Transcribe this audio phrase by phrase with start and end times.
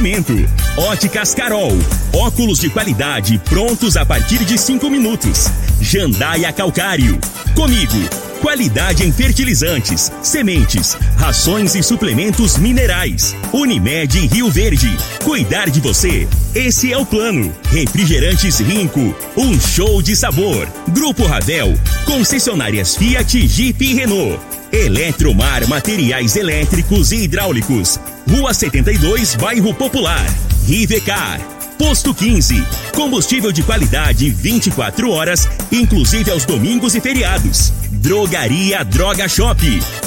[0.00, 0.32] Oferecimento:
[0.78, 1.76] Óticas Carol.
[2.12, 5.48] Óculos de qualidade prontos a partir de cinco minutos.
[5.80, 7.18] Jandaia Calcário.
[7.54, 7.98] Comigo.
[8.40, 13.36] Qualidade em fertilizantes, sementes, rações e suplementos minerais.
[13.52, 14.96] Unimed Rio Verde.
[15.22, 16.26] Cuidar de você.
[16.54, 17.54] Esse é o plano.
[17.70, 19.14] Refrigerantes Rinco.
[19.36, 20.66] Um show de sabor.
[20.88, 21.78] Grupo Ravel.
[22.06, 24.59] Concessionárias Fiat, Jeep e Renault.
[24.72, 27.98] Eletromar Materiais Elétricos e Hidráulicos.
[28.28, 30.26] Rua 72, Bairro Popular.
[30.66, 31.59] Rivecar.
[31.80, 32.62] Posto 15.
[32.94, 37.72] Combustível de qualidade 24 horas, inclusive aos domingos e feriados.
[37.90, 39.58] Drogaria Droga Shop.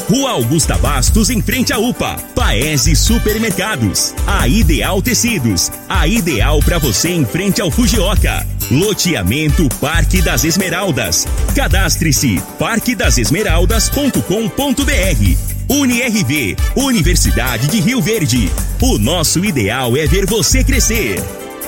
[0.08, 2.18] Rua Augusta Bastos, em frente à UPA.
[2.36, 4.14] Paese Supermercados.
[4.28, 5.72] A Ideal Tecidos.
[5.90, 8.46] A ideal para você em frente ao Fujioka.
[8.70, 11.28] Loteamento Parque das Esmeraldas.
[11.56, 15.38] Cadastre-se parquedasesmeraldas.com.br.
[15.70, 18.52] UniRV, Universidade de Rio Verde.
[18.80, 21.16] O nosso ideal é ver você crescer.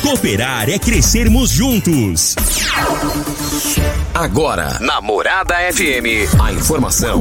[0.02, 2.34] Cooperar é crescermos juntos.
[4.14, 7.20] Agora, na Morada FM, a informação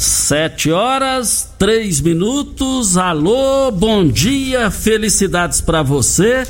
[0.00, 2.96] Sete horas, três minutos.
[2.96, 6.46] Alô, bom dia, felicidades para você.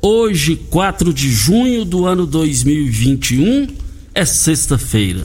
[0.00, 3.66] Hoje, 4 de junho do ano 2021,
[4.14, 5.24] é sexta-feira.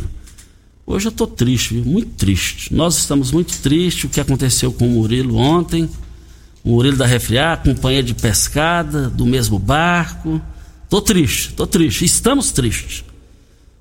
[0.83, 1.85] Hoje eu tô triste, viu?
[1.85, 2.73] muito triste.
[2.73, 5.87] Nós estamos muito tristes o que aconteceu com o Murilo ontem.
[6.63, 10.41] O Murilo da Refriar, companheiro de pescada, do mesmo barco.
[10.89, 12.03] Tô triste, tô triste.
[12.03, 13.03] Estamos tristes.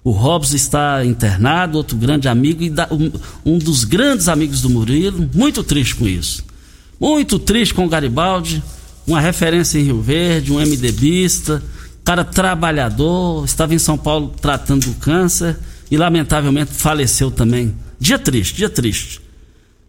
[0.09, 2.73] O Robson está internado, outro grande amigo, e
[3.45, 5.29] um dos grandes amigos do Murilo.
[5.35, 6.43] Muito triste com isso.
[6.99, 8.63] Muito triste com o Garibaldi,
[9.07, 11.63] uma referência em Rio Verde, um MDBista,
[12.03, 15.59] cara trabalhador, estava em São Paulo tratando do câncer
[15.91, 17.75] e lamentavelmente faleceu também.
[18.01, 19.21] Dia triste, dia triste.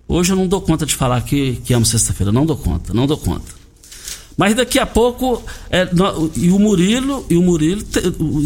[0.05, 3.07] Hoje eu não dou conta de falar que, que amo sexta-feira, não dou conta, não
[3.07, 3.58] dou conta.
[4.39, 7.99] Mas daqui a pouco, é, no, e o Murilo, e o Murilo, te,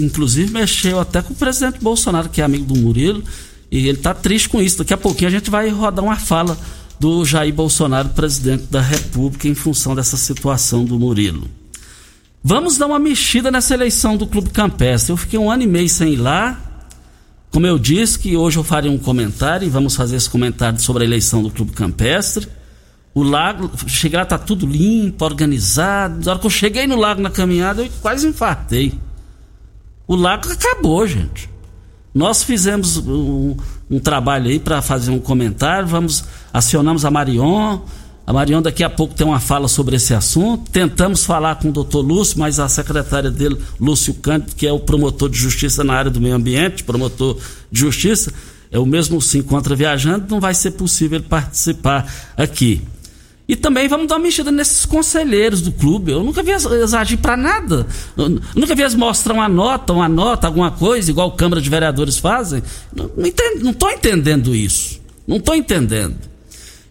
[0.04, 3.24] inclusive, mexeu até com o presidente Bolsonaro, que é amigo do Murilo,
[3.70, 4.80] e ele está triste com isso.
[4.80, 6.58] Daqui a pouquinho a gente vai rodar uma fala
[7.00, 11.48] do Jair Bolsonaro, presidente da República, em função dessa situação do Murilo.
[12.44, 15.12] Vamos dar uma mexida nessa eleição do Clube Campestre.
[15.12, 16.60] Eu fiquei um ano e meio sem ir lá.
[17.52, 21.04] Como eu disse, que hoje eu farei um comentário e vamos fazer esse comentário sobre
[21.04, 22.48] a eleição do Clube Campestre.
[23.16, 26.26] O lago, cheguei lá, tá tudo limpo, organizado.
[26.26, 28.94] Na hora que eu cheguei no lago na caminhada, eu quase infartei.
[30.08, 31.50] O lago acabou, gente.
[32.14, 33.56] Nós fizemos um,
[33.90, 37.80] um trabalho aí para fazer um comentário, vamos acionamos a Marion.
[38.26, 40.72] A Marion daqui a pouco tem uma fala sobre esse assunto.
[40.72, 44.80] Tentamos falar com o doutor Lúcio, mas a secretária dele, Lúcio Cândido, que é o
[44.80, 47.38] promotor de justiça na área do meio ambiente, promotor
[47.72, 48.32] de justiça,
[48.72, 52.82] é o mesmo se encontra viajando, não vai ser possível ele participar aqui.
[53.48, 56.12] E também vamos dar uma mexida nesses conselheiros do clube.
[56.12, 57.86] Eu nunca vi eles agir para nada.
[58.16, 61.70] Eu nunca vi eles mostrar uma nota, uma nota, alguma coisa, igual a Câmara de
[61.70, 62.64] Vereadores fazem.
[62.96, 65.02] Não estou entendendo isso.
[65.28, 66.16] Não estou entendendo.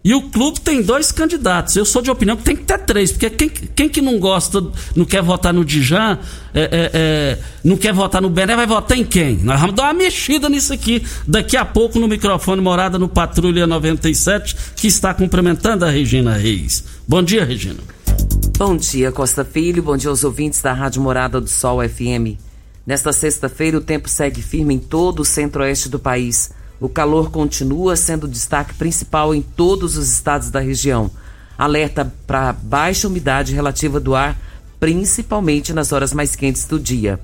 [0.03, 1.77] E o clube tem dois candidatos.
[1.77, 4.61] Eu sou de opinião que tem que ter três, porque quem, quem que não gosta,
[4.93, 6.19] não quer votar no Dijan,
[6.53, 9.37] é, é, é, não quer votar no Bené, vai votar em quem?
[9.37, 11.01] Nós vamos dar uma mexida nisso aqui.
[11.25, 16.83] Daqui a pouco no microfone Morada no Patrulha 97, que está cumprimentando a Regina Reis.
[17.07, 17.79] Bom dia, Regina.
[18.57, 19.81] Bom dia, Costa Filho.
[19.81, 22.37] Bom dia aos ouvintes da Rádio Morada do Sol FM.
[22.85, 26.51] Nesta sexta-feira, o tempo segue firme em todo o centro-oeste do país.
[26.83, 31.09] O calor continua sendo destaque principal em todos os estados da região.
[31.57, 34.37] Alerta para baixa umidade relativa do ar,
[34.81, 37.21] principalmente nas horas mais quentes do dia.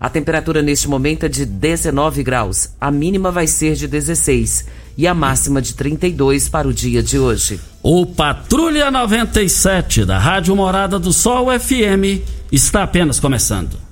[0.00, 4.64] A temperatura neste momento é de 19 graus, a mínima vai ser de 16
[4.96, 7.60] e a máxima de 32 para o dia de hoje.
[7.82, 13.91] O Patrulha 97 da Rádio Morada do Sol FM está apenas começando.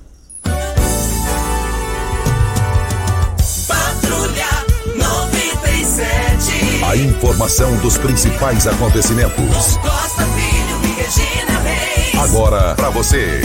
[6.91, 9.77] A informação dos principais acontecimentos.
[9.77, 12.15] Costa Filho e Regina Reis.
[12.19, 13.39] Agora para você.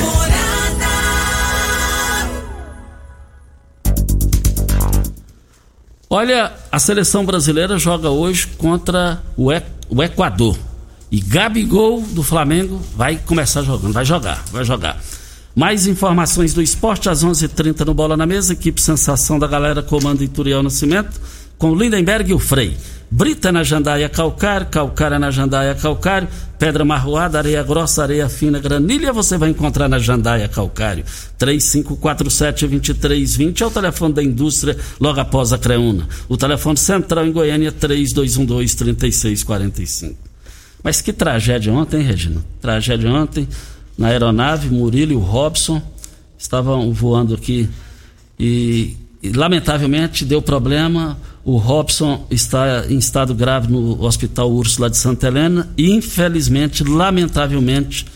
[6.10, 10.58] Olha, a seleção brasileira joga hoje contra o, e o Equador.
[11.12, 15.00] E Gabigol do Flamengo vai começar jogando, vai jogar, vai jogar.
[15.54, 18.54] Mais informações do esporte às 11:30 h 30 no Bola na Mesa.
[18.54, 21.20] Equipe Sensação da Galera comanda Ituriel Nascimento
[21.58, 22.76] com Lindenberg e o Frei.
[23.11, 26.26] Brita na jandaia calcário, calcária na jandaia calcário,
[26.58, 31.05] pedra marroada, areia grossa, areia fina, granilha você vai encontrar na jandaia calcário.
[31.38, 36.08] 3547-2320 é o telefone da indústria logo após a Creuna.
[36.29, 40.17] O telefone central em Goiânia 3212-3645.
[40.82, 42.44] Mas que tragédia ontem, Regina?
[42.61, 43.47] Tragédia ontem
[43.97, 45.81] na aeronave, Murilo e o Robson
[46.37, 47.70] estavam voando aqui
[48.38, 48.94] e
[49.34, 51.19] lamentavelmente deu problema.
[51.44, 58.06] O Robson está em estado grave no Hospital Úrsula de Santa Helena e, infelizmente, lamentavelmente,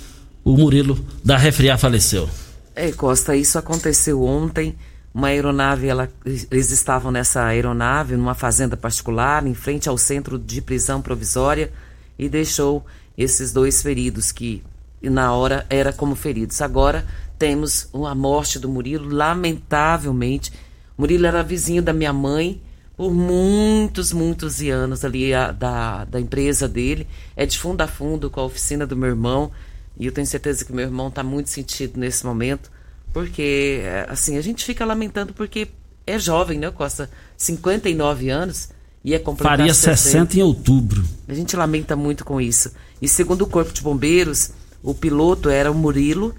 [0.45, 2.29] o Murilo da Refriar faleceu.
[2.75, 4.75] É, Costa, isso aconteceu ontem.
[5.13, 10.61] Uma aeronave, ela, eles estavam nessa aeronave, numa fazenda particular, em frente ao centro de
[10.61, 11.73] prisão provisória,
[12.19, 12.87] e deixou
[13.19, 14.63] esses dois feridos, que
[15.03, 16.61] na hora era como feridos.
[16.61, 17.05] Agora
[17.39, 20.53] temos a morte do Murilo, lamentavelmente.
[21.01, 22.61] Murilo era vizinho da minha mãe
[22.95, 27.07] por muitos, muitos anos ali a, da, da empresa dele.
[27.35, 29.51] É de fundo a fundo com a oficina do meu irmão.
[29.99, 32.71] E eu tenho certeza que meu irmão está muito sentido nesse momento.
[33.15, 35.69] Porque, é, assim, a gente fica lamentando porque
[36.07, 37.09] é jovem, né, Costa?
[37.35, 38.69] 59 anos
[39.03, 39.97] e é completar Faria 60.
[39.97, 41.03] 60 em outubro.
[41.27, 42.73] A gente lamenta muito com isso.
[43.01, 44.51] E segundo o Corpo de Bombeiros,
[44.83, 46.35] o piloto era o Murilo,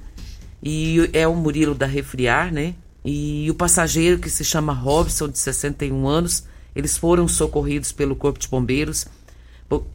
[0.62, 2.76] e é o Murilo da Refriar, né?
[3.04, 6.44] E o passageiro, que se chama Robson, de 61 anos,
[6.76, 9.06] eles foram socorridos pelo Corpo de Bombeiros.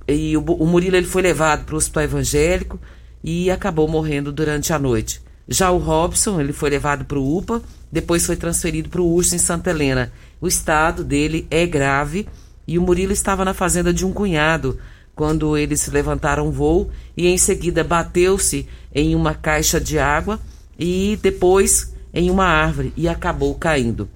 [0.08, 2.80] E o, o Murilo ele foi levado para o Hospital Evangélico
[3.22, 5.20] e acabou morrendo durante a noite.
[5.48, 9.34] Já o Robson, ele foi levado para o UPA, depois foi transferido para o Urso
[9.34, 10.12] em Santa Helena.
[10.40, 12.26] O estado dele é grave
[12.66, 14.78] e o Murilo estava na fazenda de um cunhado
[15.14, 20.38] quando eles levantaram voo e em seguida bateu-se em uma caixa de água
[20.78, 24.08] e depois em uma árvore e acabou caindo.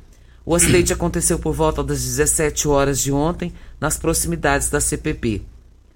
[0.44, 5.43] O acidente aconteceu por volta das 17 horas de ontem, nas proximidades da CPP.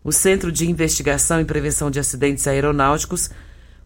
[0.05, 3.31] O Centro de Investigação e Prevenção de Acidentes Aeronáuticos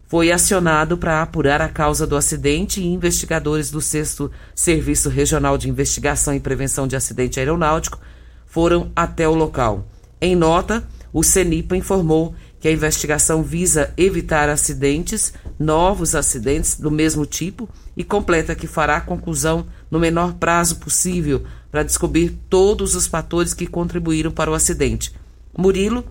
[0.05, 4.17] foi acionado para apurar a causa do acidente e investigadores do 6
[4.53, 7.99] Serviço Regional de Investigação e Prevenção de Acidente Aeronáutico
[8.45, 9.87] foram até o local.
[10.19, 17.25] Em nota, o CENIPA informou que a investigação visa evitar acidentes, novos acidentes do mesmo
[17.25, 23.53] tipo e completa que fará conclusão no menor prazo possível para descobrir todos os fatores
[23.53, 25.13] que contribuíram para o acidente.
[25.57, 26.03] Murilo,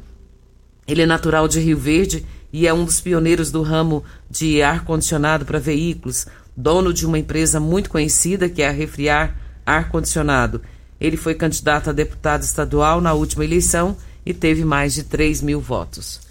[0.87, 5.45] ele é natural de Rio Verde e é um dos pioneiros do ramo de ar-condicionado
[5.45, 10.63] para veículos, dono de uma empresa muito conhecida que é a Refriar Ar-Condicionado.
[10.99, 15.61] Ele foi candidato a deputado estadual na última eleição e teve mais de 3 mil
[15.61, 16.28] votos.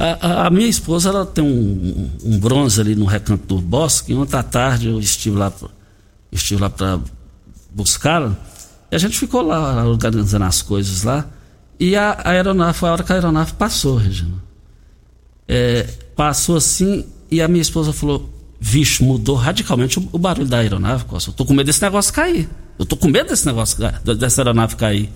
[0.00, 4.14] A, a, minha esposa ela tem um, um, bronze ali no recanto do bosque.
[4.14, 5.52] Ontem à tarde eu estive lá,
[6.30, 7.00] estive lá para
[7.74, 8.36] buscá-la.
[8.92, 11.26] E a gente ficou lá organizando as coisas lá.
[11.80, 14.36] E a, a aeronave, foi a hora que a aeronave passou, Regina.
[15.48, 15.82] É,
[16.14, 21.06] passou assim e a minha esposa falou: Vixe, mudou radicalmente o, o barulho da aeronave,
[21.06, 21.30] Costa.
[21.30, 22.48] Eu tô com medo desse negócio cair.
[22.78, 23.76] Eu tô com medo desse negócio,
[24.16, 25.10] dessa aeronave cair.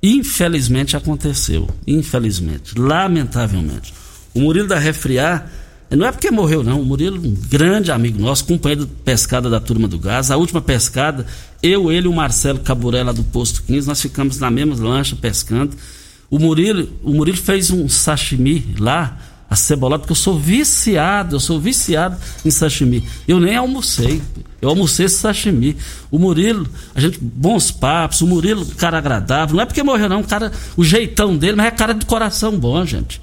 [0.00, 1.68] Infelizmente aconteceu.
[1.84, 2.78] Infelizmente.
[2.78, 4.03] Lamentavelmente.
[4.34, 5.48] O Murilo da Refriar,
[5.90, 6.80] não é porque morreu, não.
[6.80, 10.30] O Murilo, um grande amigo nosso, companheiro de pescada da turma do gás.
[10.30, 11.24] A última pescada,
[11.62, 15.76] eu, ele e o Marcelo Caburella do Posto 15, nós ficamos na mesma lancha pescando.
[16.30, 21.40] O Murilo, o Murilo fez um sashimi lá, a cebolada, porque eu sou viciado, eu
[21.40, 23.04] sou viciado em sashimi.
[23.28, 24.20] Eu nem almocei.
[24.60, 25.76] Eu almocei sashimi.
[26.10, 29.54] O Murilo, a gente, bons papos, o Murilo, cara agradável.
[29.54, 30.22] Não é porque morreu, não.
[30.22, 33.20] O cara, o jeitão dele, mas é cara de coração bom, gente.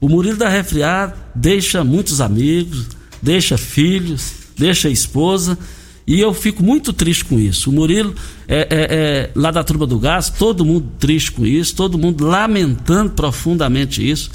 [0.00, 2.86] O Murilo da Refriar deixa muitos amigos,
[3.22, 5.58] deixa filhos, deixa esposa.
[6.06, 7.70] E eu fico muito triste com isso.
[7.70, 8.14] O Murilo,
[8.46, 12.24] é, é, é, lá da turma do gás, todo mundo triste com isso, todo mundo
[12.24, 14.30] lamentando profundamente isso.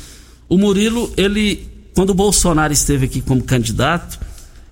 [0.50, 1.66] O Murilo, ele,
[1.96, 4.20] quando o Bolsonaro esteve aqui como candidato,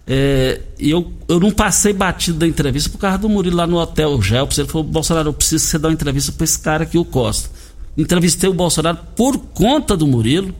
[0.05, 4.21] é, eu, eu não passei batido da entrevista por causa do Murilo lá no Hotel
[4.21, 4.57] Gelps.
[4.57, 7.05] Ele falou: Bolsonaro, eu preciso que você dar uma entrevista para esse cara aqui, o
[7.05, 7.49] Costa.
[7.95, 10.53] Entrevistei o Bolsonaro por conta do Murilo.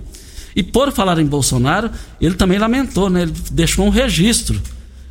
[0.55, 1.89] E por falar em Bolsonaro,
[2.19, 3.23] ele também lamentou, né?
[3.23, 4.59] Ele deixou um registro.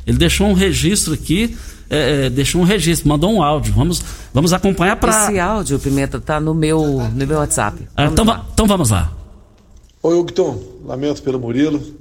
[0.05, 1.57] Ele deixou um registro aqui,
[1.89, 3.73] é, é deixou um registro, mandou um áudio.
[3.73, 4.03] Vamos,
[4.33, 5.25] vamos acompanhar para.
[5.25, 7.87] Esse áudio, Pimenta, tá no meu, no meu WhatsApp.
[7.95, 9.11] Ah, então, então vamos lá.
[10.01, 10.63] Oi, Ogton.
[10.85, 11.99] Lamento pelo Murilo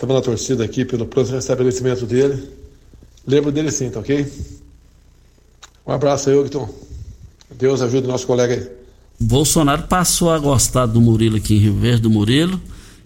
[0.00, 2.50] Estamos na torcida aqui pelo pronto restabelecimento dele.
[3.26, 4.26] Lembro dele sim, tá ok?
[5.86, 6.70] Um abraço aí, Wilton.
[7.50, 8.79] Deus ajude o nosso colega aí.
[9.20, 12.60] Bolsonaro passou a gostar do Murilo aqui em Rio Verde, do Murilo,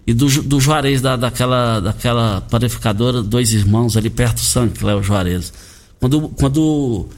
[0.07, 5.03] e do, do Juarez, da, daquela, daquela panificadora, dois irmãos ali perto do Santo Cléo
[5.03, 5.51] Juarez.
[5.99, 7.09] Quando, quando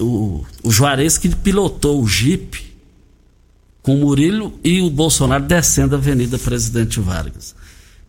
[0.00, 2.68] o, o Juarez que pilotou o Jeep
[3.82, 7.54] com o Murilo e o Bolsonaro descendo a Avenida Presidente Vargas.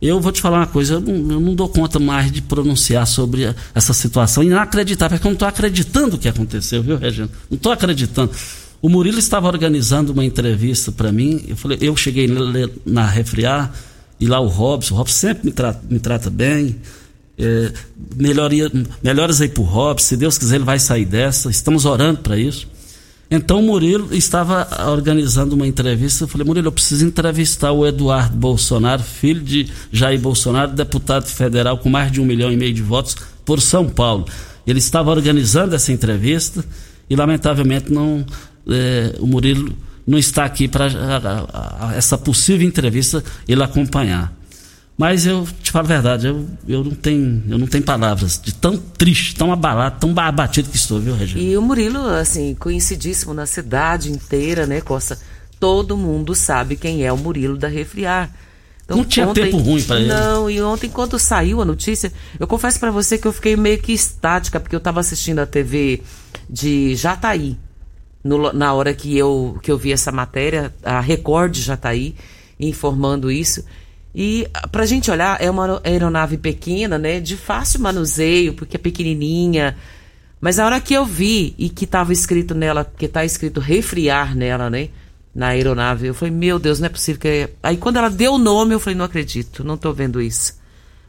[0.01, 3.05] Eu vou te falar uma coisa, eu não, eu não dou conta mais de pronunciar
[3.05, 7.29] sobre essa situação inacreditável, porque eu não estou acreditando o que aconteceu, viu, Regina?
[7.49, 8.31] Não estou acreditando.
[8.81, 12.29] O Murilo estava organizando uma entrevista para mim, eu falei, eu cheguei
[12.85, 13.73] na Refriar,
[14.19, 16.77] e lá o Robson, o Robson sempre me trata, me trata bem,
[17.37, 17.71] é,
[18.15, 18.71] melhoria,
[19.03, 22.67] melhoras aí pro Robson, se Deus quiser ele vai sair dessa, estamos orando para isso.
[23.31, 26.23] Então o Murilo estava organizando uma entrevista.
[26.23, 31.77] Eu falei, Murilo, eu preciso entrevistar o Eduardo Bolsonaro, filho de Jair Bolsonaro, deputado federal
[31.77, 34.25] com mais de um milhão e meio de votos por São Paulo.
[34.65, 36.65] Ele estava organizando essa entrevista
[37.07, 38.25] e, lamentavelmente, não,
[38.67, 39.75] é, o Murilo
[40.05, 40.87] não está aqui para
[41.95, 44.33] essa possível entrevista ele acompanhar.
[44.99, 48.53] Mas eu te falo a verdade, eu, eu, não, tenho, eu não tenho palavras de
[48.53, 51.41] tão triste, tão abalado, tão abatido que estou, viu, Regina?
[51.41, 55.17] E o Murilo, assim, conhecidíssimo na cidade inteira, né, Costa?
[55.57, 58.29] Todo mundo sabe quem é o Murilo da Refriar.
[58.83, 60.09] Então, não tinha ontem, tempo ruim para ele.
[60.09, 63.79] Não, e ontem, quando saiu a notícia, eu confesso para você que eu fiquei meio
[63.79, 66.01] que estática, porque eu estava assistindo a TV
[66.49, 67.55] de Jataí,
[68.23, 72.15] no, na hora que eu, que eu vi essa matéria, a Record de Jataí,
[72.59, 73.63] informando isso.
[74.13, 77.19] E para a gente olhar, é uma aeronave pequena, né?
[77.19, 79.77] De fácil manuseio, porque é pequenininha.
[80.41, 84.35] Mas a hora que eu vi e que estava escrito nela, que está escrito refriar
[84.35, 84.89] nela, né?
[85.33, 87.27] Na aeronave, eu falei, meu Deus, não é possível que.
[87.27, 87.49] É...
[87.61, 90.59] Aí quando ela deu o nome, eu falei, não acredito, não estou vendo isso.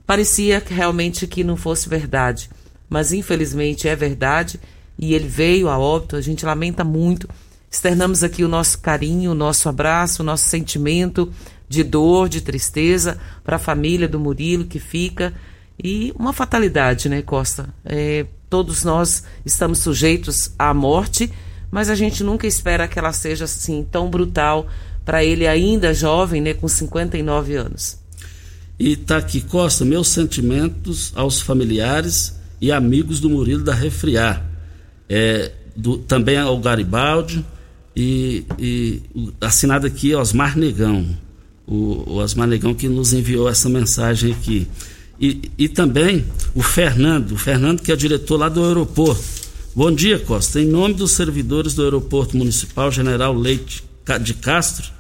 [0.07, 2.50] Parecia que realmente que não fosse verdade.
[2.88, 4.61] Mas infelizmente é verdade.
[4.99, 7.28] E ele veio a óbito, a gente lamenta muito.
[7.70, 11.32] Externamos aqui o nosso carinho, o nosso abraço, o nosso sentimento
[11.68, 15.32] de dor, de tristeza para a família do Murilo que fica.
[15.82, 17.73] E uma fatalidade, né, Costa?
[17.85, 21.32] É, todos nós estamos sujeitos à morte,
[21.70, 24.66] mas a gente nunca espera que ela seja assim tão brutal
[25.04, 27.99] para ele ainda jovem, né, com 59 anos.
[28.78, 34.50] E tá aqui, Costa, meus sentimentos aos familiares e amigos do Murilo da Refriar.
[35.11, 37.45] É, do, também ao Garibaldi
[37.97, 39.02] e, e
[39.40, 41.05] assinado aqui Osmar Negão
[41.71, 44.67] o, o Osmar Negão que nos enviou essa mensagem aqui.
[45.21, 46.25] E, e também
[46.55, 49.23] o Fernando, o Fernando que é diretor lá do aeroporto.
[49.75, 50.61] Bom dia, Costa.
[50.61, 53.85] Em nome dos servidores do aeroporto municipal General Leite
[54.23, 54.90] de Castro,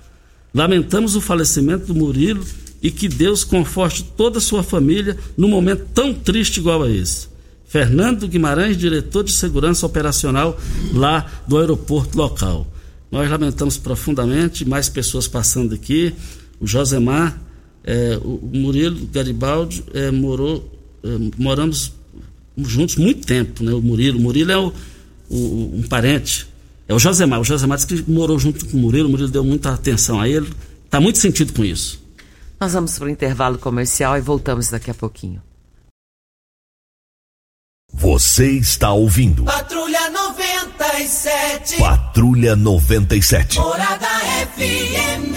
[0.54, 2.44] lamentamos o falecimento do Murilo
[2.80, 7.28] e que Deus conforte toda a sua família num momento tão triste igual a esse.
[7.70, 10.58] Fernando Guimarães, diretor de segurança operacional
[10.92, 12.66] lá do aeroporto local.
[13.12, 16.12] Nós lamentamos profundamente, mais pessoas passando aqui
[16.60, 17.40] o Josemar,
[17.84, 20.68] é, o Murilo Garibaldi é, morou,
[21.04, 21.08] é,
[21.38, 21.92] moramos
[22.58, 23.72] juntos muito tempo, né?
[23.72, 24.72] O Murilo, o Murilo é o,
[25.30, 26.48] o, um parente,
[26.88, 29.44] é o Josemar, o Josemar disse que morou junto com o Murilo, o Murilo deu
[29.44, 30.48] muita atenção a ele,
[30.86, 32.02] está muito sentido com isso.
[32.60, 35.40] Nós vamos para o intervalo comercial e voltamos daqui a pouquinho.
[37.92, 39.44] Você está ouvindo.
[39.44, 41.76] Patrulha 97.
[41.76, 43.58] Patrulha 97.
[43.58, 44.06] Morada
[44.56, 45.36] FM.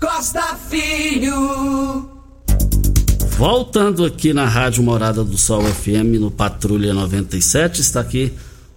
[0.00, 2.10] Costa Filho.
[3.36, 8.32] Voltando aqui na Rádio Morada do Sol FM, no Patrulha 97, está aqui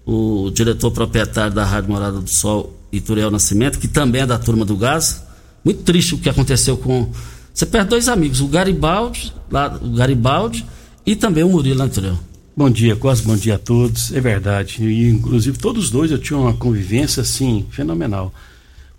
[0.05, 4.65] o diretor proprietário da Rádio Morada do Sol, Ituriel Nascimento, que também é da turma
[4.65, 5.23] do gás.
[5.63, 7.09] Muito triste o que aconteceu com.
[7.53, 10.65] Você perde dois amigos, o Garibaldi, lá, o Garibaldi
[11.05, 12.17] e também o Murilo, né, Ituriel?
[12.59, 14.13] Bom dia, Costa, bom dia a todos.
[14.13, 14.83] É verdade.
[14.83, 18.33] E, inclusive, todos os dois eu tinha uma convivência, assim, fenomenal.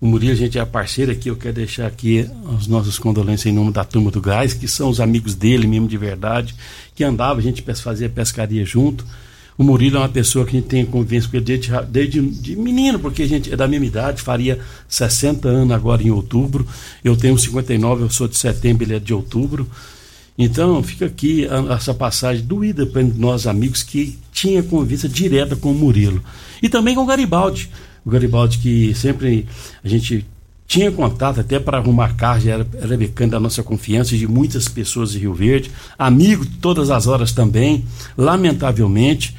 [0.01, 2.27] O Murilo, a gente é parceiro aqui, eu quero deixar aqui
[2.57, 5.87] as nossas condolências em nome da turma do Gás, que são os amigos dele mesmo
[5.87, 6.55] de verdade,
[6.95, 9.05] que andava, a gente fazia pescaria junto.
[9.59, 12.57] O Murilo é uma pessoa que a gente tem convivência com ele desde, desde de
[12.57, 16.67] menino, porque a gente é da mesma idade, faria 60 anos agora em outubro.
[17.05, 19.69] Eu tenho 59, eu sou de setembro, ele é de outubro.
[20.43, 25.71] Então, fica aqui a, essa passagem doída para nós amigos que tinha convivência direta com
[25.71, 26.23] o Murilo.
[26.63, 27.71] E também com o Garibaldi
[28.05, 29.47] o Garibaldi que sempre
[29.83, 30.27] a gente
[30.67, 35.11] tinha contato até para arrumar carro, era, era becando da nossa confiança de muitas pessoas
[35.11, 37.85] de Rio Verde, amigo de todas as horas também,
[38.17, 39.37] lamentavelmente,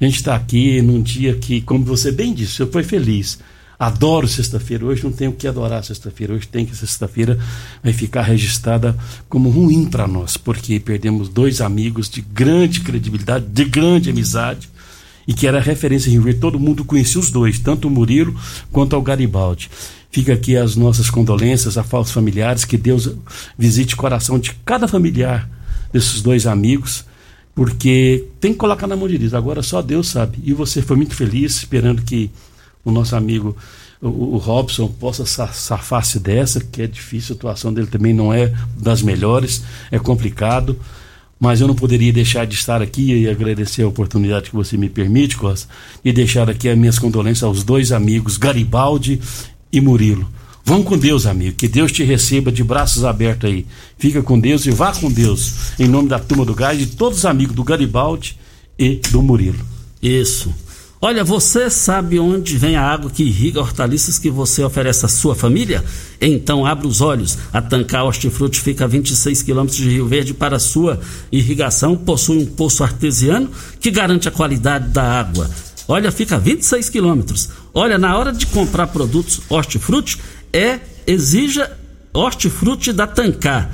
[0.00, 3.40] a gente está aqui num dia que, como você bem disse, você foi feliz.
[3.78, 4.84] Adoro sexta-feira.
[4.84, 6.34] Hoje não tenho que adorar sexta-feira.
[6.34, 7.38] Hoje tem que sexta-feira
[7.82, 8.96] vai ficar registrada
[9.28, 14.68] como ruim para nós, porque perdemos dois amigos de grande credibilidade, de grande amizade
[15.28, 16.40] e que era referência em Rio Verde.
[16.40, 18.34] Todo mundo conhecia os dois, tanto o Murilo
[18.72, 19.70] quanto o Garibaldi.
[20.10, 23.08] Fica aqui as nossas condolências a falsos familiares, que Deus
[23.56, 25.48] visite o coração de cada familiar
[25.92, 27.04] desses dois amigos,
[27.54, 29.34] porque tem que colocar na mão de Deus.
[29.34, 30.38] Agora só Deus sabe.
[30.42, 32.30] E você foi muito feliz, esperando que
[32.88, 33.56] o nosso amigo
[34.00, 38.52] o, o Robson possa safar-se dessa, que é difícil, a situação dele também não é
[38.76, 40.78] das melhores, é complicado,
[41.38, 44.88] mas eu não poderia deixar de estar aqui e agradecer a oportunidade que você me
[44.88, 45.68] permite, Costa,
[46.04, 49.20] e deixar aqui as minhas condolências aos dois amigos, Garibaldi
[49.72, 50.28] e Murilo.
[50.64, 51.56] Vão com Deus, amigo.
[51.56, 53.64] Que Deus te receba de braços abertos aí.
[53.96, 55.72] Fica com Deus e vá com Deus.
[55.78, 58.36] Em nome da turma do Gás e de todos os amigos do Garibaldi
[58.78, 59.64] e do Murilo.
[60.02, 60.52] Isso.
[61.00, 65.32] Olha, você sabe onde vem a água que irriga hortaliças que você oferece à sua
[65.32, 65.84] família?
[66.20, 67.38] Então abra os olhos.
[67.52, 70.98] A Tancar Hortifruti fica a 26 quilômetros de Rio Verde para sua
[71.30, 71.96] irrigação.
[71.96, 75.48] Possui um poço artesiano que garante a qualidade da água.
[75.86, 77.48] Olha, fica a 26 quilômetros.
[77.72, 80.18] Olha, na hora de comprar produtos hortifruti,
[80.52, 81.78] é exija
[82.12, 83.70] hortifruti da Tancar.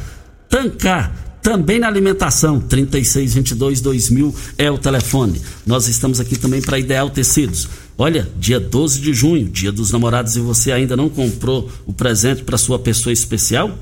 [0.46, 5.42] Tancar também na alimentação, 3622-2000 é o telefone.
[5.66, 7.68] Nós estamos aqui também para Ideal Tecidos.
[7.98, 12.42] Olha, dia 12 de junho, dia dos namorados, e você ainda não comprou o presente
[12.44, 13.78] para sua pessoa especial?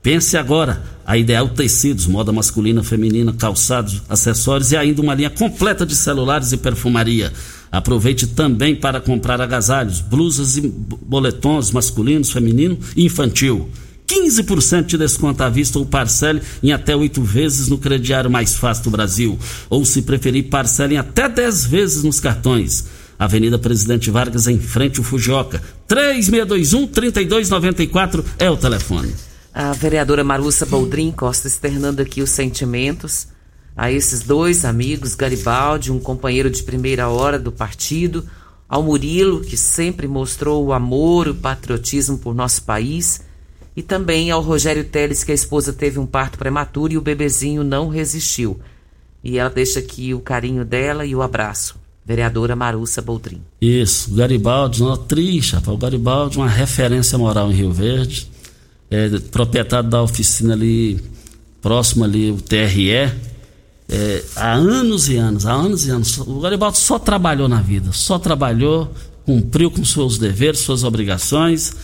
[0.00, 5.84] Pense agora, a Ideal Tecidos, moda masculina, feminina, calçados, acessórios e ainda uma linha completa
[5.84, 7.32] de celulares e perfumaria.
[7.72, 13.68] Aproveite também para comprar agasalhos, blusas e boletons masculinos, feminino e infantil.
[14.10, 18.82] 15% de desconto à vista ou parcele em até oito vezes no crediário mais fácil
[18.84, 19.38] do Brasil.
[19.68, 22.86] Ou, se preferir, parcele em até 10 vezes nos cartões.
[23.16, 25.62] Avenida Presidente Vargas, em frente ao Fujioka.
[25.88, 29.14] 3621-3294 é o telefone.
[29.54, 33.28] A vereadora Marussa Boldrin Costa externando aqui os sentimentos
[33.76, 38.26] a esses dois amigos, Garibaldi, um companheiro de primeira hora do partido,
[38.68, 43.29] ao Murilo, que sempre mostrou o amor e o patriotismo por nosso país
[43.80, 47.64] e também ao Rogério Teles, que a esposa teve um parto prematuro e o bebezinho
[47.64, 48.60] não resistiu.
[49.24, 51.76] E ela deixa aqui o carinho dela e o abraço.
[52.04, 53.40] Vereadora Marussa Boldrin.
[53.58, 55.74] Isso, Garibaldi, não, triste, rapaz.
[55.74, 58.30] O Garibaldi, uma referência moral em Rio Verde.
[58.90, 61.02] É, proprietário da oficina ali,
[61.62, 62.90] próximo ali, o TRE.
[62.92, 66.18] É, há anos e anos, há anos e anos.
[66.18, 68.92] O Garibaldi só trabalhou na vida, só trabalhou,
[69.24, 71.74] cumpriu com seus deveres, suas obrigações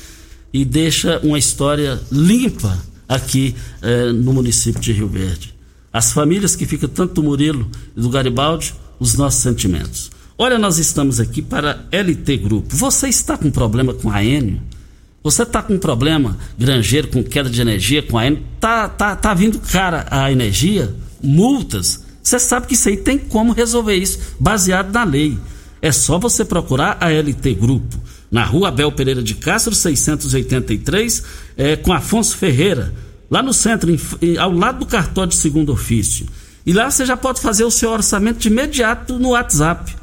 [0.57, 5.55] e deixa uma história limpa aqui eh, no município de Rio Verde.
[5.93, 10.11] As famílias que ficam tanto do Murilo e do Garibaldi, os nossos sentimentos.
[10.39, 12.75] Olha, nós estamos aqui para LT Grupo.
[12.75, 14.63] Você está com problema com a Enio?
[15.23, 18.43] Você está com problema granjeiro com queda de energia com a Enio?
[18.59, 20.95] Tá, tá, tá vindo cara a energia?
[21.23, 22.03] Multas?
[22.23, 25.39] Você sabe que isso aí tem como resolver isso, baseado na lei.
[25.83, 31.23] É só você procurar a LT Grupo na rua Abel Pereira de Castro, 683,
[31.57, 32.93] é, com Afonso Ferreira,
[33.31, 33.99] lá no centro, em,
[34.39, 36.27] ao lado do cartório de segundo ofício.
[36.65, 39.95] E lá você já pode fazer o seu orçamento de imediato no WhatsApp.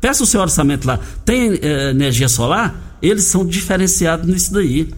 [0.00, 0.98] Peça o seu orçamento lá.
[1.24, 2.98] Tem é, energia solar?
[3.02, 4.88] Eles são diferenciados nisso daí.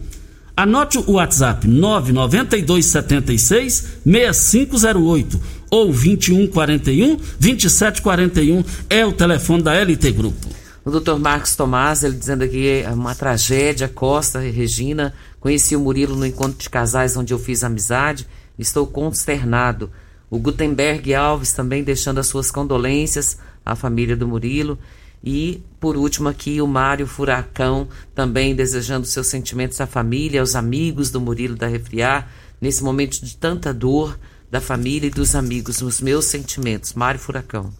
[0.55, 10.58] Anote o WhatsApp 99276 6508 ou 2141 2741 é o telefone da LT Grupo.
[10.85, 15.13] O doutor Marcos Tomás, ele dizendo aqui, é uma tragédia, Costa e Regina.
[15.39, 18.27] Conheci o Murilo no encontro de casais onde eu fiz amizade.
[18.57, 19.91] Estou consternado.
[20.29, 24.79] O Gutenberg Alves também deixando as suas condolências à família do Murilo.
[25.23, 31.11] E, por último, aqui o Mário Furacão também desejando seus sentimentos à família, aos amigos
[31.11, 34.17] do Murilo da Refriar, nesse momento de tanta dor
[34.49, 36.93] da família e dos amigos, nos meus sentimentos.
[36.93, 37.73] Mário Furacão.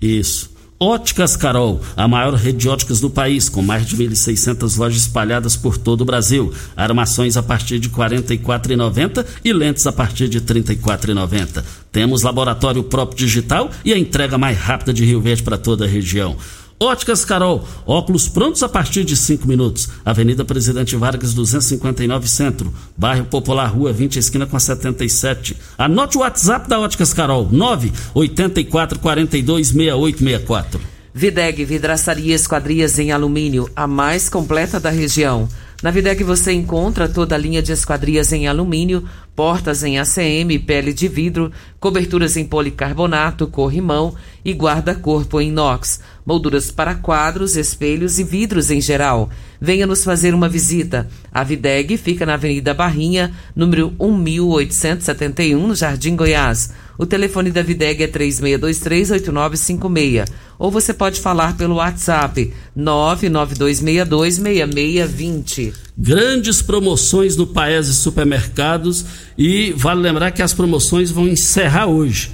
[0.00, 0.50] Isso.
[0.82, 5.54] Óticas Carol, a maior rede de óticas do país, com mais de 1.600 lojas espalhadas
[5.54, 6.54] por todo o Brasil.
[6.74, 11.62] Armações a partir de R$ 44,90 e lentes a partir de R$ 34,90.
[11.92, 15.88] Temos laboratório próprio digital e a entrega mais rápida de Rio Verde para toda a
[15.88, 16.34] região.
[16.82, 19.90] Óticas Carol, óculos prontos a partir de 5 minutos.
[20.02, 25.58] Avenida Presidente Vargas 259 Centro, bairro Popular Rua 20, esquina com a 77.
[25.76, 30.80] Anote o WhatsApp da Óticas Carol, 984 42 6864.
[31.12, 35.50] Videg Vidraçaria Esquadrias em Alumínio, a mais completa da região.
[35.82, 39.04] Na Videg você encontra toda a linha de esquadrias em alumínio,
[39.40, 41.50] portas em ACM, pele de vidro,
[41.80, 48.82] coberturas em policarbonato, corrimão e guarda-corpo em inox, molduras para quadros, espelhos e vidros em
[48.82, 49.30] geral.
[49.58, 51.08] Venha nos fazer uma visita.
[51.32, 56.74] A Videg fica na Avenida Barrinha, número 1871, no Jardim Goiás.
[56.98, 60.28] O telefone da Videg é 36238956.
[60.58, 65.72] Ou você pode falar pelo WhatsApp 992626620.
[65.96, 69.04] Grandes promoções no Paese Supermercados
[69.36, 72.30] e vale lembrar que as promoções vão encerrar hoje.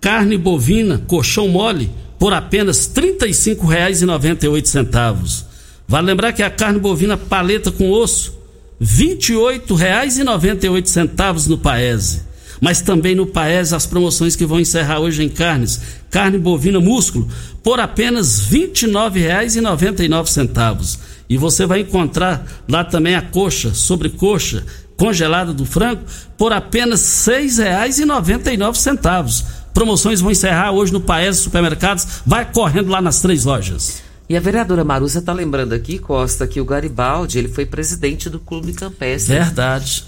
[0.00, 5.44] Carne bovina, colchão mole, por apenas R$ 35,98.
[5.88, 8.36] Vale lembrar que a carne bovina paleta com osso,
[8.80, 12.26] R$ 28,98 no Paese.
[12.60, 15.78] Mas também no Paese as promoções que vão encerrar hoje em carnes.
[16.10, 17.28] Carne bovina músculo
[17.62, 20.98] por apenas R$ 29,99.
[21.28, 24.64] E você vai encontrar lá também a coxa, sobrecoxa,
[24.96, 26.02] congelada do frango
[26.38, 29.44] por apenas R$ 6,99.
[29.74, 32.06] Promoções vão encerrar hoje no Paese Supermercados.
[32.24, 34.02] Vai correndo lá nas três lojas.
[34.28, 38.40] E a vereadora Marusa está lembrando aqui, Costa, que o Garibaldi ele foi presidente do
[38.40, 39.34] Clube Campestre.
[39.34, 40.04] Verdade,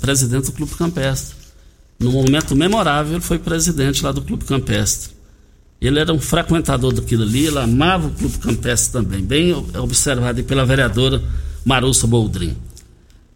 [0.00, 1.36] presidente do Clube Campestre.
[1.98, 5.10] No momento memorável, ele foi presidente lá do Clube Campestre.
[5.80, 10.66] Ele era um frequentador daquilo ali, ele amava o Clube Campestre também, bem observado pela
[10.66, 11.22] vereadora
[11.64, 12.56] Marussa Boldrin.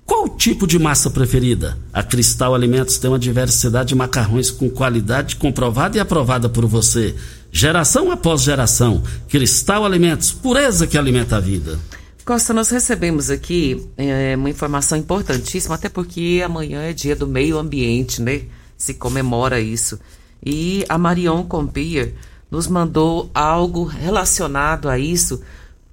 [0.04, 1.78] Qual o tipo de massa preferida?
[1.90, 7.14] A Cristal Alimentos tem uma diversidade de macarrões com qualidade comprovada e aprovada por você.
[7.50, 9.02] Geração após geração.
[9.28, 11.78] Cristal Alimentos, pureza que alimenta a vida.
[12.24, 17.58] Costa, nós recebemos aqui é, uma informação importantíssima, até porque amanhã é dia do meio
[17.58, 18.42] ambiente, né?
[18.76, 19.98] Se comemora isso.
[20.44, 22.14] E a Marion Compier
[22.54, 25.42] nos mandou algo relacionado a isso,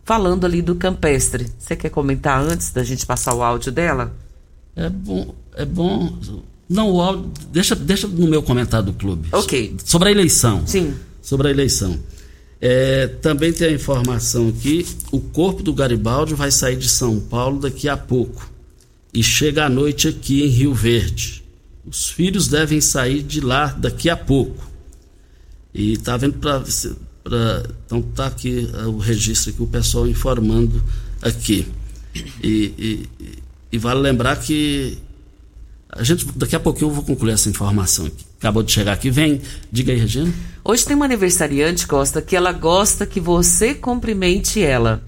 [0.05, 1.47] falando ali do campestre.
[1.57, 4.13] Você quer comentar antes da gente passar o áudio dela?
[4.75, 6.17] É bom, é bom.
[6.69, 7.31] Não, o áudio.
[7.51, 9.27] Deixa, deixa no meu comentário do clube.
[9.31, 9.75] Ok.
[9.83, 10.65] Sobre a eleição.
[10.65, 11.99] Sim sobre a eleição.
[12.59, 17.59] É, também tem a informação que o corpo do Garibaldi vai sair de São Paulo
[17.59, 18.51] daqui a pouco
[19.13, 21.43] e chega à noite aqui em Rio Verde.
[21.85, 24.69] Os filhos devem sair de lá daqui a pouco.
[25.73, 26.63] E tá vendo para
[27.85, 30.81] então tá aqui é, o registro aqui o pessoal informando
[31.21, 31.67] aqui.
[32.43, 33.39] E, e,
[33.71, 34.97] e vale lembrar que
[35.89, 39.11] a gente daqui a pouquinho eu vou concluir essa informação aqui acabou de chegar aqui.
[39.11, 39.39] Vem,
[39.71, 40.33] diga aí, Regina.
[40.63, 45.03] Hoje tem uma aniversariante, Costa, que ela gosta que você cumprimente ela.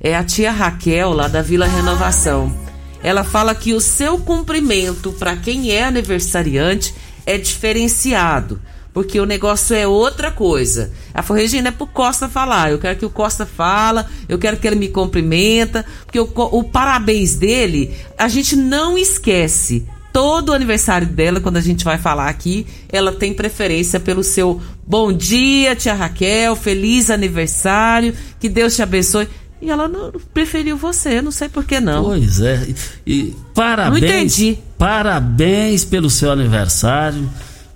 [0.00, 2.54] É a tia Raquel, lá da Vila Renovação.
[3.02, 8.60] Ela fala que o seu cumprimento para quem é aniversariante é diferenciado
[8.94, 10.92] porque o negócio é outra coisa.
[11.24, 12.70] Falou, Regina, é pro Costa falar.
[12.70, 16.62] Eu quero que o Costa fala, eu quero que ele me cumprimenta, porque o, o
[16.62, 22.28] parabéns dele, a gente não esquece todo o aniversário dela, quando a gente vai falar
[22.28, 28.82] aqui, ela tem preferência pelo seu bom dia, tia Raquel, feliz aniversário, que Deus te
[28.82, 29.28] abençoe.
[29.60, 32.04] E ela não preferiu você, não sei por que não.
[32.04, 32.64] Pois é.
[33.04, 34.00] E parabéns.
[34.00, 34.58] Não entendi.
[34.78, 37.28] Parabéns pelo seu aniversário.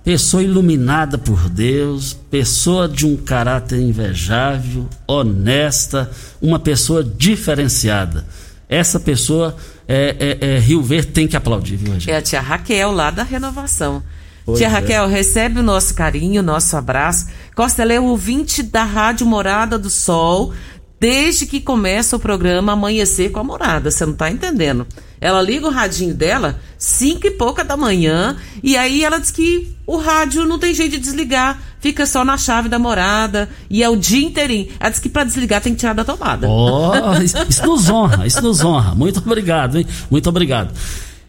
[0.09, 6.09] Pessoa iluminada por Deus, pessoa de um caráter invejável, honesta,
[6.41, 8.25] uma pessoa diferenciada.
[8.67, 9.55] Essa pessoa
[9.87, 13.21] é, é, é, Rio Verde tem que aplaudir, viu, É a tia Raquel, lá da
[13.21, 14.01] renovação.
[14.43, 14.71] Pois tia é.
[14.71, 17.27] Raquel, recebe o nosso carinho, o nosso abraço.
[17.55, 20.55] Costa, ela é ouvinte da Rádio Morada do Sol,
[20.99, 23.91] desde que começa o programa Amanhecer com a Morada.
[23.91, 24.87] Você não está entendendo?
[25.21, 29.75] Ela liga o radinho dela, cinco e pouca da manhã, e aí ela diz que
[29.85, 33.89] o rádio não tem jeito de desligar, fica só na chave da morada, e é
[33.89, 34.69] o dia inteirinho.
[34.79, 36.47] Ela diz que para desligar tem que tirar da tomada.
[36.47, 38.95] Oh, isso nos honra, isso nos honra.
[38.95, 39.85] Muito obrigado, hein?
[40.09, 40.73] Muito obrigado.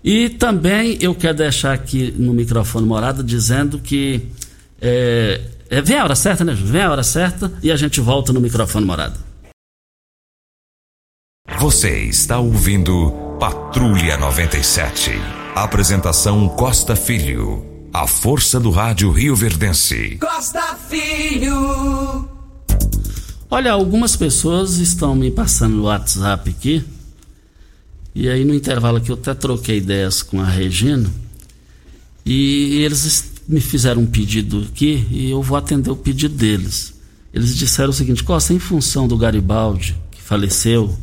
[0.02, 4.28] E também eu quero deixar aqui no microfone morada dizendo que
[4.80, 6.54] é, é, vem a hora certa, né?
[6.54, 9.14] Vem a hora certa e a gente volta no microfone morada.
[11.58, 15.12] Você está ouvindo Patrulha 97.
[15.54, 17.64] Apresentação Costa Filho.
[17.90, 20.18] A força do rádio Rio Verdense.
[20.20, 22.28] Costa Filho.
[23.50, 26.84] Olha, algumas pessoas estão me passando no WhatsApp aqui.
[28.14, 31.10] E aí no intervalo aqui eu até troquei ideias com a Regina.
[32.26, 36.92] E eles me fizeram um pedido aqui e eu vou atender o pedido deles.
[37.32, 40.94] Eles disseram o seguinte: Costa, em função do Garibaldi, que faleceu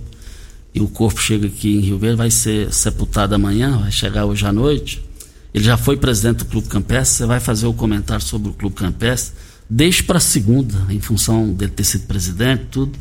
[0.77, 4.45] e o corpo chega aqui em Rio Verde, vai ser sepultado amanhã, vai chegar hoje
[4.45, 5.03] à noite.
[5.51, 8.75] Ele já foi presidente do Clube Campestre, você vai fazer o comentário sobre o Clube
[8.75, 9.33] Campestre,
[9.67, 12.91] deixe para segunda, em função dele ter sido presidente, tudo.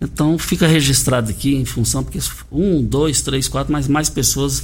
[0.00, 2.20] Então fica registrado aqui em função, porque
[2.52, 4.62] um, dois, três, quatro, mas mais pessoas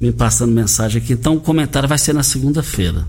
[0.00, 1.14] me passando mensagem aqui.
[1.14, 3.08] Então o comentário vai ser na segunda-feira.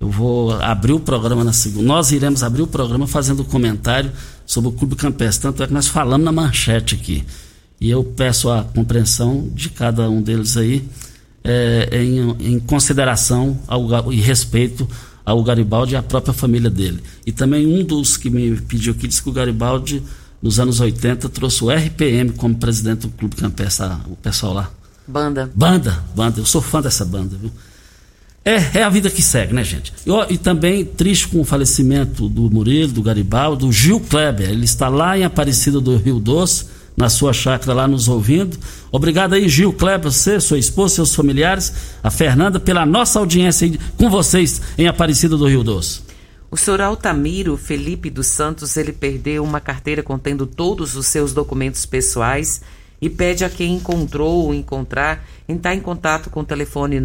[0.00, 1.86] Eu vou abrir o programa na segunda.
[1.86, 4.10] Nós iremos abrir o programa fazendo um comentário
[4.44, 5.42] sobre o Clube Campestre.
[5.42, 7.24] Tanto é que nós falamos na manchete aqui.
[7.80, 10.88] E eu peço a compreensão de cada um deles aí,
[11.44, 14.88] é, em, em, consideração ao, e respeito
[15.24, 17.02] ao Garibaldi e à própria família dele.
[17.24, 20.02] E também um dos que me pediu aqui disse que o Garibaldi,
[20.42, 24.70] nos anos 80, trouxe o RPM como presidente do Clube Campestre, o pessoal lá.
[25.06, 25.50] Banda.
[25.54, 26.40] Banda, banda.
[26.40, 27.50] Eu sou fã dessa banda, viu?
[28.44, 29.92] É, é a vida que segue, né, gente?
[30.06, 34.48] E, e, também triste com o falecimento do Murilo, do Garibaldi, do Gil Kleber.
[34.48, 38.56] Ele está lá em Aparecida do Rio Doce, na sua chácara lá nos ouvindo.
[38.90, 44.08] Obrigado aí, Gil Kleber, você, sua esposa, seus familiares, a Fernanda, pela nossa audiência com
[44.08, 46.00] vocês em Aparecida do Rio Doce.
[46.50, 51.84] O senhor Altamiro Felipe dos Santos, ele perdeu uma carteira contendo todos os seus documentos
[51.84, 52.62] pessoais
[53.00, 56.98] e pede a quem encontrou ou encontrar entrar em contato com o telefone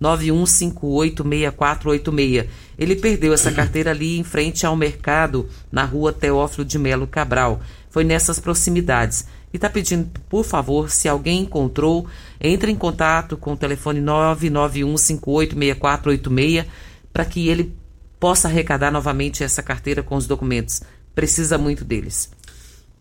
[0.00, 2.46] 991586486.
[2.78, 7.60] Ele perdeu essa carteira ali em frente ao mercado, na rua Teófilo de Melo Cabral.
[7.92, 9.24] Foi nessas proximidades.
[9.52, 12.06] E está pedindo, por favor, se alguém encontrou,
[12.40, 16.64] entre em contato com o telefone 991586486
[17.12, 17.74] para que ele
[18.18, 20.80] possa arrecadar novamente essa carteira com os documentos.
[21.14, 22.30] Precisa muito deles.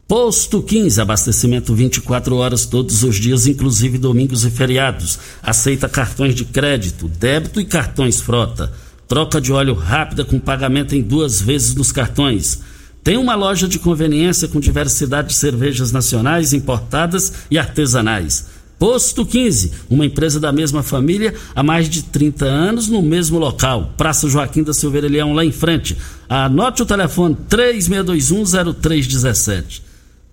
[0.10, 5.18] Posto 15, abastecimento 24 horas todos os dias, inclusive domingos e feriados.
[5.42, 8.74] Aceita cartões de crédito, débito e cartões frota.
[9.08, 12.60] Troca de óleo rápida com pagamento em duas vezes nos cartões.
[13.04, 18.46] Tem uma loja de conveniência com diversidade de cervejas nacionais, importadas e artesanais.
[18.78, 23.94] Posto 15, uma empresa da mesma família há mais de 30 anos no mesmo local.
[23.96, 25.96] Praça Joaquim da Silveira Leão, lá em frente.
[26.28, 29.82] Anote o telefone 36210317.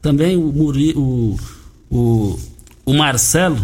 [0.00, 1.36] Também o, Muri, o,
[1.90, 2.38] o,
[2.86, 3.58] o Marcelo,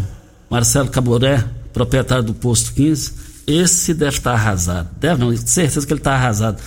[0.51, 3.13] Marcelo Caboré, proprietário do posto 15,
[3.47, 4.91] esse deve estar arrasado.
[5.01, 6.61] Deve não, certeza que ele está arrasado.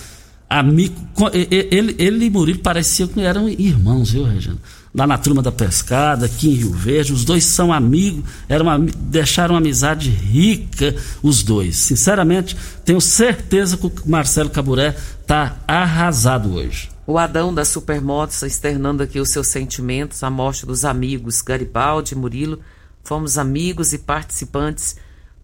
[0.48, 0.94] Amigo,
[1.32, 4.56] ele, ele e Murilo pareciam que eram irmãos, viu, Regina?
[4.94, 9.54] Lá na turma da pescada, aqui em Rio Verde, os dois são amigos, eram, deixaram
[9.54, 11.76] uma amizade rica, os dois.
[11.76, 16.88] Sinceramente, tenho certeza que o Marcelo Caburé está arrasado hoje.
[17.06, 22.18] O Adão da Supermotos externando aqui os seus sentimentos, a morte dos amigos Garibaldi e
[22.18, 22.60] Murilo.
[23.04, 24.96] Fomos amigos e participantes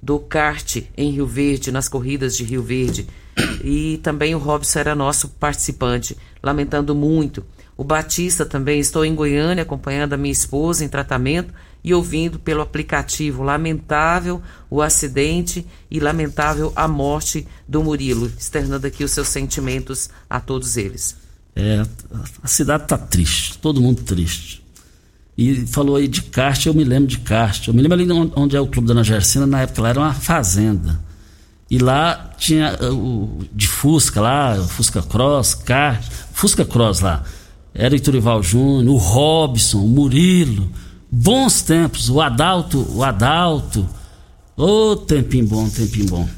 [0.04, 3.06] do kart em Rio Verde, nas corridas de Rio Verde.
[3.64, 7.42] E também o Robson era nosso participante, lamentando muito.
[7.74, 12.60] O Batista também, estou em Goiânia acompanhando a minha esposa em tratamento e ouvindo pelo
[12.60, 13.42] aplicativo.
[13.42, 20.38] Lamentável o acidente e lamentável a morte do Murilo, externando aqui os seus sentimentos a
[20.38, 21.16] todos eles.
[21.56, 21.82] É,
[22.42, 24.63] a cidade está triste, todo mundo triste.
[25.36, 27.66] E falou aí de kart, eu me lembro de kart.
[27.66, 30.00] Eu me lembro ali onde é o Clube da Ana Gersina, na época lá era
[30.00, 31.00] uma fazenda.
[31.70, 37.24] E lá tinha uh, o de Fusca lá, Fusca Cross, kart, Fusca Cross lá.
[37.74, 40.70] Era o Iturival Júnior, o Robson, o Murilo.
[41.10, 43.88] Bons tempos, o Adalto, o Adalto.
[44.56, 46.28] Ô, oh, tempinho bom, tempinho bom.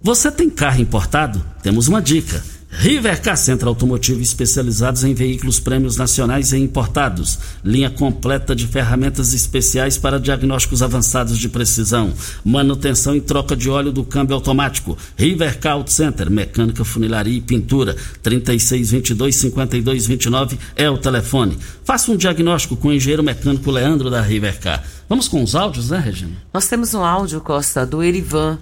[0.00, 1.44] Você tem carro importado?
[1.62, 2.42] Temos uma dica.
[2.72, 7.40] Rivercar Centro Automotivo especializados em veículos prêmios nacionais e importados.
[7.64, 12.12] Linha completa de ferramentas especiais para diagnósticos avançados de precisão.
[12.44, 14.96] Manutenção e troca de óleo do câmbio automático.
[15.16, 17.96] Rivercar Auto Center, mecânica, funilaria e pintura.
[18.22, 21.58] 3622-5229 é o telefone.
[21.84, 24.84] Faça um diagnóstico com o engenheiro mecânico Leandro da Rivercar.
[25.08, 26.36] Vamos com os áudios, né, Regina?
[26.54, 28.58] Nós temos um áudio, Costa, do Erivan,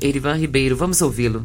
[0.00, 0.76] Erivan Ribeiro.
[0.76, 1.44] Vamos ouvi-lo.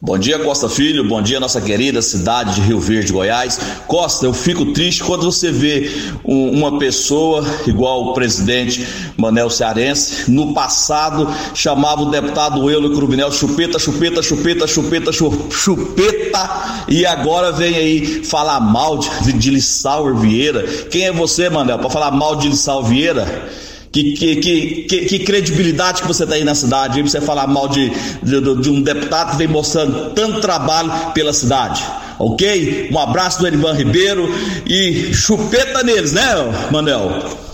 [0.00, 1.02] Bom dia, Costa Filho.
[1.08, 3.58] Bom dia, nossa querida cidade de Rio Verde, Goiás.
[3.88, 5.90] Costa, eu fico triste quando você vê
[6.24, 13.32] um, uma pessoa igual o presidente Manel Cearense, no passado chamava o deputado Euler Crubinel
[13.32, 20.62] chupeta, chupeta, chupeta, chupeta, chupeta, e agora vem aí falar mal de, de Lissauer Vieira.
[20.92, 23.50] Quem é você, Manel, para falar mal de Lissauer Vieira?
[23.90, 27.90] Que, que, que, que, credibilidade que você tem na cidade, você falar mal de,
[28.22, 31.82] de, de, um deputado que vem mostrando tanto trabalho pela cidade.
[32.18, 32.90] Ok?
[32.92, 34.28] Um abraço do Erivan Ribeiro
[34.66, 36.22] e chupeta neles, né,
[36.70, 37.48] Manel?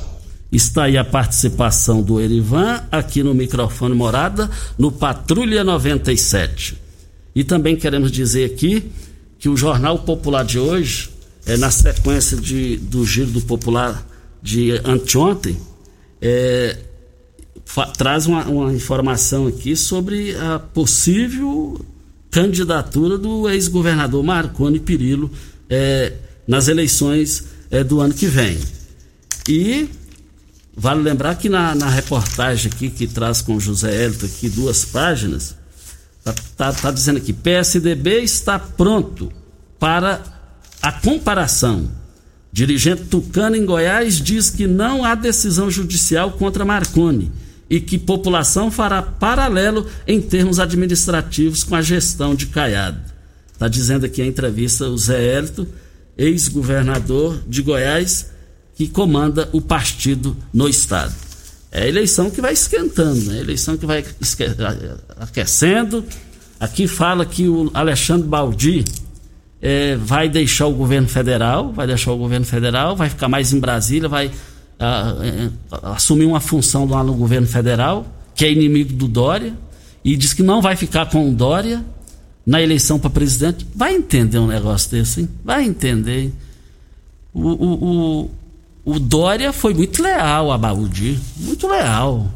[0.51, 6.79] Está aí a participação do Erivan aqui no microfone Morada, no Patrulha 97.
[7.35, 8.91] E também queremos dizer aqui
[9.39, 11.11] que o Jornal Popular de hoje,
[11.45, 14.07] é na sequência de, do Giro do Popular
[14.41, 15.57] de anteontem,
[16.25, 16.79] é,
[17.99, 21.85] traz uma, uma, informação aqui sobre a possível
[22.31, 25.31] candidatura do ex-governador Marconi Perillo
[25.69, 26.15] é,
[26.49, 28.59] nas eleições é, do ano que vem.
[29.47, 29.87] E
[30.75, 35.55] vale lembrar que na, na reportagem aqui que traz com José Hélito aqui duas páginas,
[36.25, 39.31] tá, tá, tá dizendo aqui, PSDB está pronto
[39.79, 40.23] para
[40.81, 41.91] a comparação.
[42.55, 47.33] Dirigente tucano em Goiás diz que não há decisão judicial contra Marconi
[47.69, 53.01] e que população fará paralelo em termos administrativos com a gestão de Caiado.
[53.53, 55.67] Está dizendo aqui a entrevista o Zé Hélito,
[56.17, 58.31] ex-governador de Goiás,
[58.77, 61.13] que comanda o partido no estado.
[61.73, 63.39] É a eleição que vai esquentando, né?
[63.39, 64.05] a eleição que vai
[65.19, 66.05] aquecendo.
[66.61, 68.85] Aqui fala que o Alexandre Baldi
[69.65, 73.59] é, vai deixar o governo federal, vai deixar o governo federal, vai ficar mais em
[73.59, 74.31] Brasília, vai
[74.79, 75.15] a,
[75.73, 79.55] a, assumir uma função lá no governo federal, que é inimigo do Dória,
[80.05, 81.83] e diz que não vai ficar com o Dória
[82.45, 83.67] na eleição para presidente.
[83.75, 85.31] Vai entender um negócio desse, hein?
[85.43, 86.31] Vai entender.
[87.33, 88.31] O, o, o,
[88.85, 92.31] o Dória foi muito leal a Baldi, muito leal.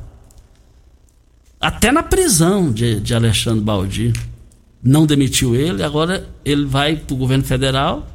[1.61, 4.15] Até na prisão de, de Alexandre Baldi.
[4.89, 8.09] Não demitiu ele, agora ele vai para o governo federal,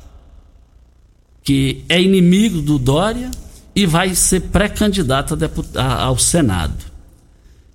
[1.43, 3.29] que é inimigo do Dória,
[3.75, 5.37] e vai ser pré-candidato
[5.75, 6.83] ao Senado.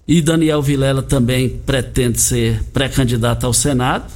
[0.06, 4.12] E Daniel Vilela também pretende ser pré-candidato ao Senado.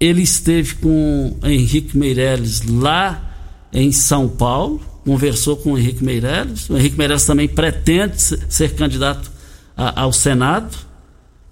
[0.00, 3.22] Ele esteve com Henrique Meirelles lá
[3.70, 6.70] em São Paulo, conversou com o Henrique Meirelles.
[6.70, 9.30] O Henrique Meirelles também pretende ser candidato
[9.76, 10.85] a, ao Senado.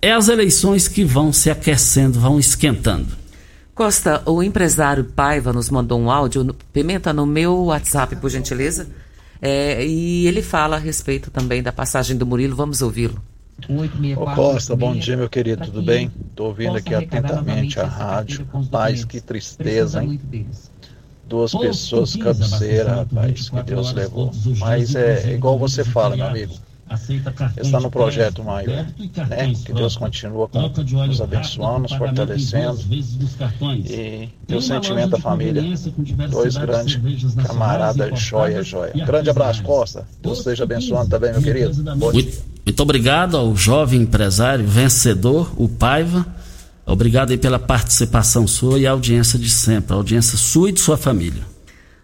[0.05, 3.09] É as eleições que vão se aquecendo, vão esquentando.
[3.75, 8.87] Costa, o empresário Paiva nos mandou um áudio, Pimenta, no meu WhatsApp, por gentileza.
[9.41, 12.55] É, e ele fala a respeito também da passagem do Murilo.
[12.55, 13.19] Vamos ouvi-lo.
[14.19, 16.13] Ô Costa, bom dia, meu querido, tudo bem?
[16.29, 18.47] Estou ouvindo aqui atentamente a rádio.
[18.53, 20.21] Rapaz, que tristeza, hein?
[21.27, 24.31] Duas pessoas cabeceira, rapaz, que Deus levou.
[24.59, 26.53] Mas é, é igual você fala, meu amigo
[27.57, 28.87] está no projeto maior,
[29.29, 29.53] né?
[29.65, 30.61] Que Deus continua com,
[31.07, 32.79] nos abençoando, nos fortalecendo.
[33.73, 35.63] E, e o sentimento da família.
[36.31, 38.93] Dois grandes camaradas, joia, joia.
[39.05, 40.07] Grande abraço, Costa.
[40.23, 41.97] Deus esteja abençoando também, meu querido.
[41.97, 46.27] Muito, muito obrigado ao jovem empresário vencedor, o Paiva.
[46.87, 50.81] Obrigado aí pela participação sua e a audiência de sempre, a audiência sua e de
[50.81, 51.54] sua família.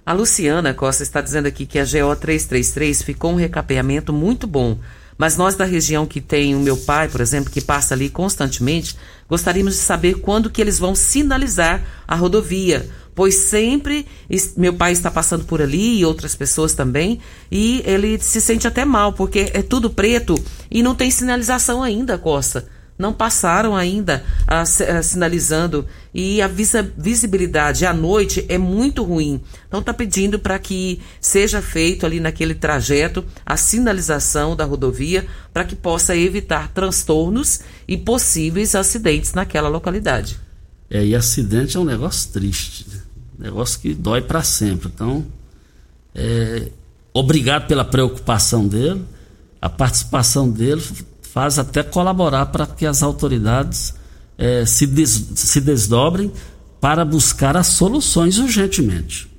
[0.04, 4.78] A Luciana Costa está dizendo aqui que a GO 333 ficou um recapeamento muito bom.
[5.18, 8.96] Mas nós da região que tem o meu pai, por exemplo, que passa ali constantemente,
[9.28, 14.06] gostaríamos de saber quando que eles vão sinalizar a rodovia, pois sempre
[14.56, 17.20] meu pai está passando por ali e outras pessoas também,
[17.52, 20.34] e ele se sente até mal, porque é tudo preto
[20.70, 22.66] e não tem sinalização ainda, Costa
[23.00, 29.40] não passaram ainda a, a, sinalizando e a visibilidade à noite é muito ruim.
[29.66, 35.64] Então está pedindo para que seja feito ali naquele trajeto a sinalização da rodovia para
[35.64, 40.38] que possa evitar transtornos e possíveis acidentes naquela localidade.
[40.90, 43.00] É, e acidente é um negócio triste, né?
[43.38, 44.90] negócio que dói para sempre.
[44.92, 45.24] Então,
[46.14, 46.68] é,
[47.14, 49.02] obrigado pela preocupação dele,
[49.62, 50.82] a participação dele
[51.32, 53.94] faz até colaborar para que as autoridades
[54.36, 56.30] eh, se, des, se desdobrem
[56.80, 59.30] para buscar as soluções urgentemente.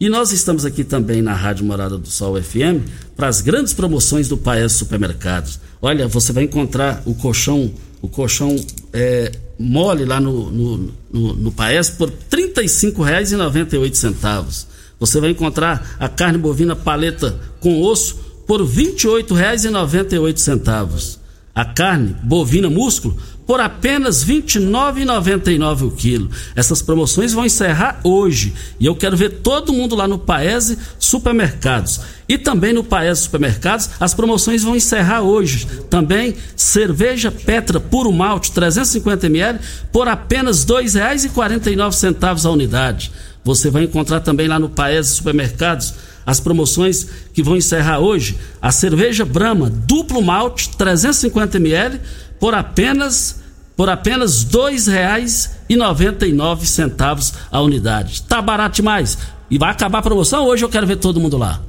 [0.00, 4.28] E nós estamos aqui também na Rádio Morada do Sol FM para as grandes promoções
[4.28, 5.58] do Paes Supermercados.
[5.82, 8.54] Olha, você vai encontrar o colchão, o colchão
[8.92, 14.66] é, mole lá no, no, no, no Paes por R$ 35,98.
[15.00, 21.18] Você vai encontrar a carne bovina paleta com osso por R$ 28,98.
[21.54, 26.30] A carne bovina músculo por apenas R$ 29,99 o quilo.
[26.54, 32.00] Essas promoções vão encerrar hoje e eu quero ver todo mundo lá no Paese Supermercados.
[32.28, 35.66] E também no Paese Supermercados, as promoções vão encerrar hoje.
[35.88, 39.58] Também cerveja Petra puro malte 350 ml
[39.90, 43.10] por apenas R$ 2,49 a unidade.
[43.44, 45.94] Você vai encontrar também lá no Paese Supermercados
[46.28, 48.36] as promoções que vão encerrar hoje.
[48.60, 51.98] A cerveja Brahma duplo malte 350 ml
[52.38, 53.42] por apenas
[53.74, 58.24] por apenas R$ 2,99 a unidade.
[58.24, 59.16] Tá barato demais.
[59.50, 61.62] E vai acabar a promoção hoje, eu quero ver todo mundo lá.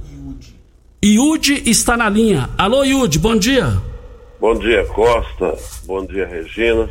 [1.02, 2.50] Iude está na linha.
[2.58, 3.82] Alô, Iude, bom dia.
[4.42, 5.58] Bom dia, Costa.
[5.86, 6.90] Bom dia, Regina.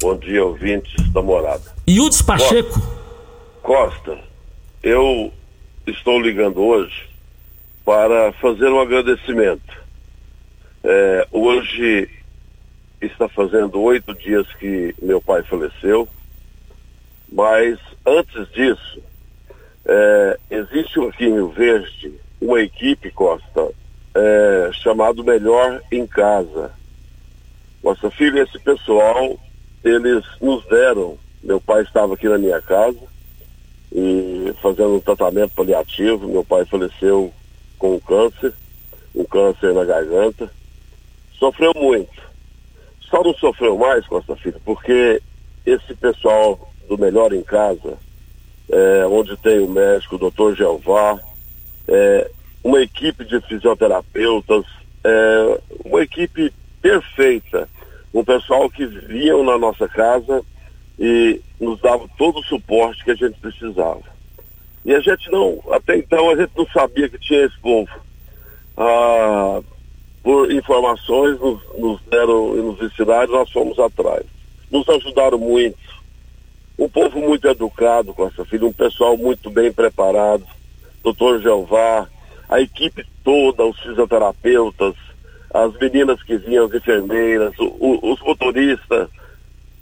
[0.00, 1.74] Bom dia, ouvintes da morada.
[1.86, 2.80] Iudes Pacheco.
[3.62, 4.16] Costa,
[4.82, 5.30] eu
[5.86, 7.08] estou ligando hoje
[7.84, 9.82] para fazer um agradecimento.
[10.84, 12.08] É, hoje
[13.00, 16.08] está fazendo oito dias que meu pai faleceu,
[17.30, 19.02] mas antes disso,
[19.84, 23.70] é, existe um Rio Verde uma equipe, Costa,
[24.14, 26.72] é, chamado Melhor em Casa.
[27.82, 29.38] Nossa filha, esse pessoal,
[29.82, 33.11] eles nos deram, meu pai estava aqui na minha casa
[33.94, 37.32] e fazendo um tratamento paliativo, meu pai faleceu
[37.78, 38.54] com um câncer,
[39.14, 40.50] um câncer na garganta,
[41.38, 42.22] sofreu muito.
[43.10, 45.20] Só não sofreu mais, Costa Filho, porque
[45.66, 47.98] esse pessoal do Melhor em Casa,
[48.70, 51.20] é, onde tem o médico, o doutor Jeová,
[51.86, 52.30] é,
[52.64, 54.64] uma equipe de fisioterapeutas,
[55.04, 57.68] é, uma equipe perfeita,
[58.14, 60.42] um pessoal que vinham na nossa casa
[61.02, 64.02] e nos dava todo o suporte que a gente precisava.
[64.84, 67.90] E a gente não, até então a gente não sabia que tinha esse povo.
[68.76, 69.60] Ah,
[70.22, 74.24] por informações nos, nos deram e nos ensinaram, nós fomos atrás.
[74.70, 75.76] Nos ajudaram muito.
[76.78, 80.44] Um povo muito educado com essa filha, um pessoal muito bem preparado.
[81.02, 82.08] Doutor Jeová,
[82.48, 84.94] a equipe toda, os fisioterapeutas,
[85.52, 89.08] as meninas que vinham, as enfermeiras, o, o, os motoristas.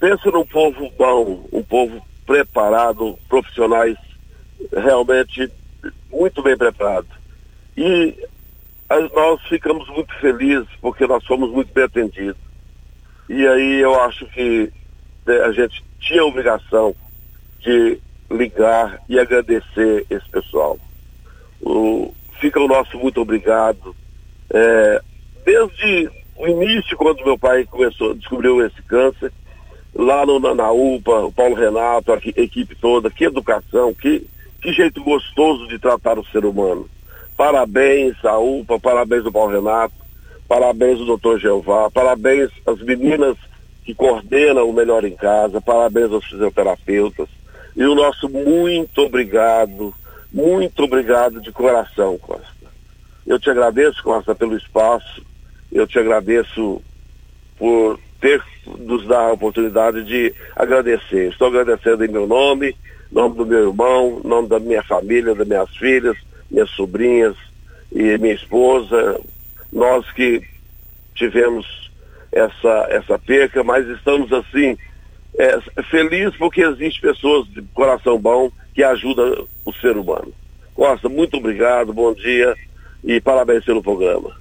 [0.01, 3.99] Pensa num povo bom, um povo preparado, profissionais
[4.73, 5.53] realmente
[6.11, 7.11] muito bem preparados.
[7.77, 8.17] E
[9.15, 12.41] nós ficamos muito felizes porque nós fomos muito bem atendidos.
[13.29, 14.73] E aí eu acho que
[15.27, 16.95] né, a gente tinha a obrigação
[17.61, 20.79] de ligar e agradecer esse pessoal.
[21.61, 23.95] O, fica o nosso muito obrigado.
[24.53, 25.03] É,
[25.45, 29.31] desde o início, quando meu pai começou, descobriu esse câncer,
[29.95, 34.27] lá no, na, na UPA, o Paulo Renato, a, a equipe toda, que educação, que,
[34.61, 36.89] que jeito gostoso de tratar o ser humano.
[37.37, 39.95] Parabéns à UPA, parabéns ao Paulo Renato,
[40.47, 43.37] parabéns ao doutor Jeová, parabéns às meninas
[43.85, 47.29] que coordenam o Melhor em Casa, parabéns aos fisioterapeutas.
[47.75, 49.95] E o nosso muito obrigado
[50.33, 52.47] muito obrigado de coração, Costa.
[53.27, 55.25] Eu te agradeço, Costa, pelo espaço.
[55.73, 56.81] Eu te agradeço
[57.59, 58.43] por ter
[58.79, 61.31] nos dar a oportunidade de agradecer.
[61.31, 62.77] Estou agradecendo em meu nome,
[63.11, 66.17] nome do meu irmão, nome da minha família, das minhas filhas,
[66.51, 67.37] minhas sobrinhas
[67.91, 69.21] e minha esposa.
[69.73, 70.43] Nós que
[71.15, 71.91] tivemos
[72.33, 74.77] essa, essa perca, mas estamos assim,
[75.39, 75.61] é,
[75.91, 80.33] felizes porque existem pessoas de coração bom que ajuda o ser humano.
[80.75, 82.55] Costa, muito obrigado, bom dia
[83.03, 84.40] e parabéns pelo programa.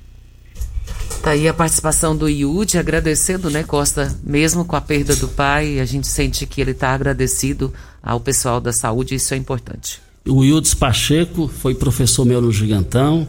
[1.22, 5.80] Tá aí a participação do Iude, agradecendo, né, Costa, mesmo com a perda do pai,
[5.80, 10.02] a gente sente que ele está agradecido ao pessoal da saúde, isso é importante.
[10.26, 13.28] O Iudes Pacheco foi professor meu no Gigantão.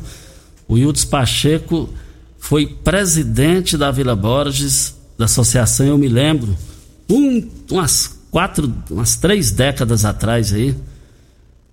[0.68, 1.88] O Iudes Pacheco
[2.38, 6.57] foi presidente da Vila Borges, da associação, eu me lembro,
[7.09, 10.76] um, umas quatro, umas três décadas atrás aí.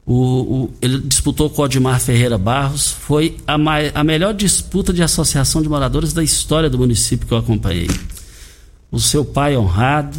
[0.08, 3.58] O, o, ele disputou com o Odmar Ferreira Barros, foi a,
[3.94, 7.90] a melhor disputa de associação de moradores da história do município que eu acompanhei.
[8.90, 10.18] O seu pai honrado,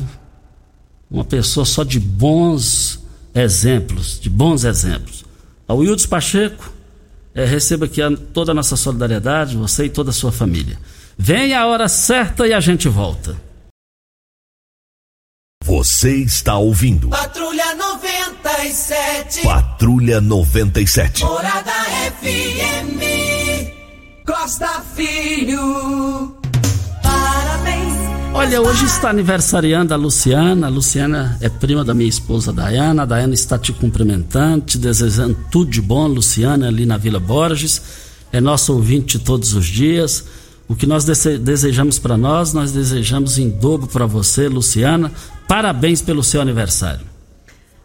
[1.10, 3.02] uma pessoa só de bons
[3.34, 5.24] exemplos, de bons exemplos.
[5.66, 6.70] Ao Wildes Pacheco,
[7.34, 10.78] é, receba aqui a, toda a nossa solidariedade, você e toda a sua família.
[11.16, 13.47] Vem a hora certa e a gente volta.
[15.68, 17.08] Você está ouvindo.
[17.08, 19.42] Patrulha 97.
[19.42, 21.24] Patrulha 97.
[21.24, 21.72] Morada
[22.22, 23.02] FM.
[24.24, 26.34] Costa Filho.
[27.02, 27.92] Parabéns.
[28.32, 30.68] Olha, hoje está aniversariando a Luciana.
[30.68, 33.02] A Luciana é prima da minha esposa Dayana.
[33.02, 37.82] A Dayana está te cumprimentando, te desejando tudo de bom, Luciana, ali na Vila Borges.
[38.32, 40.24] É nosso ouvinte todos os dias.
[40.68, 45.10] O que nós desejamos para nós, nós desejamos em dobro para você, Luciana.
[45.48, 47.06] Parabéns pelo seu aniversário.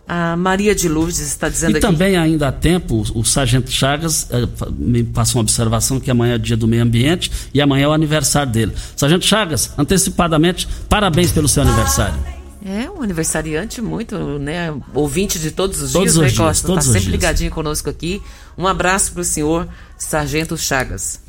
[0.05, 1.85] A Maria de Lourdes está dizendo e aqui.
[1.85, 4.45] E também ainda há tempo, o, o Sargento Chagas eh,
[4.77, 7.93] me passou uma observação que amanhã é dia do meio ambiente e amanhã é o
[7.93, 8.73] aniversário dele.
[8.97, 12.19] Sargento Chagas, antecipadamente, parabéns pelo seu aniversário.
[12.65, 14.73] É, um aniversariante muito, né?
[14.93, 16.67] Ouvinte de todos os todos dias, os né, dias, Costa?
[16.67, 17.11] Está sempre dias.
[17.11, 18.21] ligadinho conosco aqui.
[18.57, 19.67] Um abraço para o senhor
[19.97, 21.22] Sargento Chagas.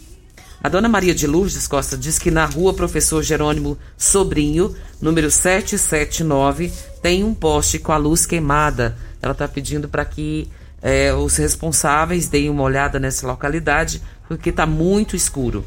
[0.65, 6.73] A dona Maria de Lourdes Costa diz que na rua Professor Jerônimo Sobrinho, número 779,
[7.03, 8.97] tem um poste com a luz queimada.
[9.21, 10.49] Ela está pedindo para que
[10.81, 15.67] é, os responsáveis deem uma olhada nessa localidade, porque está muito escuro.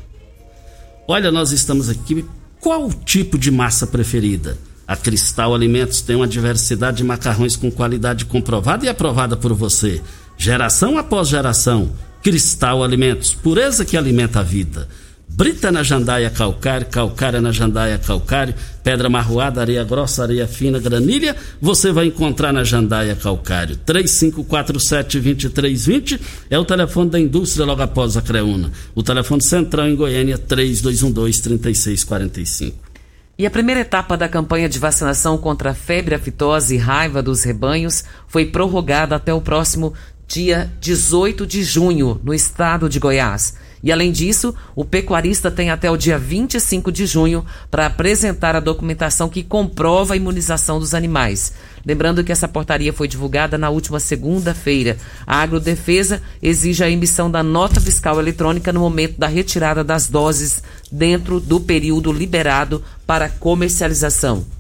[1.08, 2.26] Olha, nós estamos aqui.
[2.60, 4.58] Qual o tipo de massa preferida?
[4.88, 10.02] A Cristal Alimentos tem uma diversidade de macarrões com qualidade comprovada e aprovada por você.
[10.36, 11.92] Geração após geração
[12.28, 14.90] Cristal Alimentos, pureza que alimenta a vida.
[15.30, 18.54] Brita na jandaia calcário, calcária na jandaia calcário,
[18.84, 23.80] pedra marroada, areia grossa, areia fina, granilha, você vai encontrar na jandaia calcário.
[23.88, 26.20] 3547-2320
[26.50, 28.74] é o telefone da indústria logo após a Creuna.
[28.94, 32.74] O telefone central em Goiânia, 3212-3645.
[33.40, 37.44] E a primeira etapa da campanha de vacinação contra a febre aftosa e raiva dos
[37.44, 39.94] rebanhos foi prorrogada até o próximo
[40.28, 43.56] dia 18 de junho, no estado de Goiás.
[43.82, 48.60] E além disso, o pecuarista tem até o dia 25 de junho para apresentar a
[48.60, 51.54] documentação que comprova a imunização dos animais.
[51.86, 54.98] Lembrando que essa portaria foi divulgada na última segunda-feira.
[55.26, 60.62] A Agrodefesa exige a emissão da nota fiscal eletrônica no momento da retirada das doses
[60.92, 64.57] dentro do período liberado para comercialização.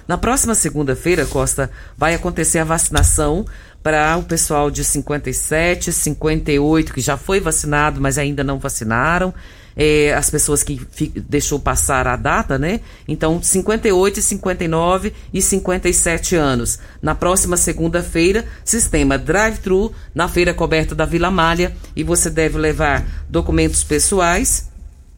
[0.08, 3.44] Na próxima segunda-feira, Costa, vai acontecer a vacinação
[3.86, 9.32] para o pessoal de 57, 58 que já foi vacinado, mas ainda não vacinaram.
[9.78, 10.82] É, as pessoas que
[11.16, 12.80] deixou passar a data, né?
[13.08, 16.80] Então, 58, 59 e 57 anos.
[17.00, 23.06] Na próxima segunda-feira, sistema drive-thru na feira coberta da Vila Malha e você deve levar
[23.30, 24.68] documentos pessoais,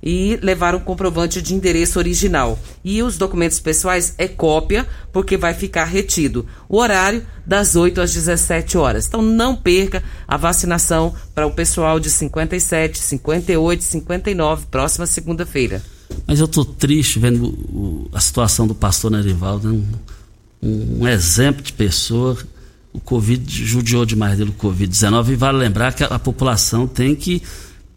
[0.02, 2.58] e levar um comprovante de endereço original.
[2.84, 6.46] E os documentos pessoais é cópia, porque vai ficar retido.
[6.70, 9.08] O horário das 8 às 17 horas.
[9.08, 15.82] Então não perca a vacinação para o pessoal de 57, 58, 59, próxima segunda-feira.
[16.26, 19.86] Mas eu estou triste vendo o, a situação do pastor Nerivaldo, um,
[20.62, 22.38] um, um exemplo de pessoa
[22.98, 27.16] o Covid judiou demais dele, o Covid-19, e vale lembrar que a, a, população tem
[27.16, 27.44] que,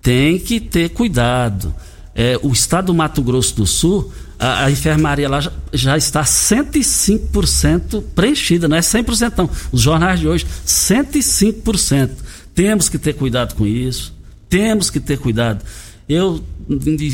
[0.03, 1.75] tem que ter cuidado
[2.21, 6.23] é, o estado do Mato Grosso do Sul, a, a enfermaria lá já, já, está
[6.23, 9.49] 105% preenchida, não é 100% não.
[9.73, 12.11] Os jornais de hoje, 105%.
[12.55, 14.15] Temos que ter cuidado com isso,
[14.51, 15.65] temos que ter cuidado.
[16.07, 16.45] Eu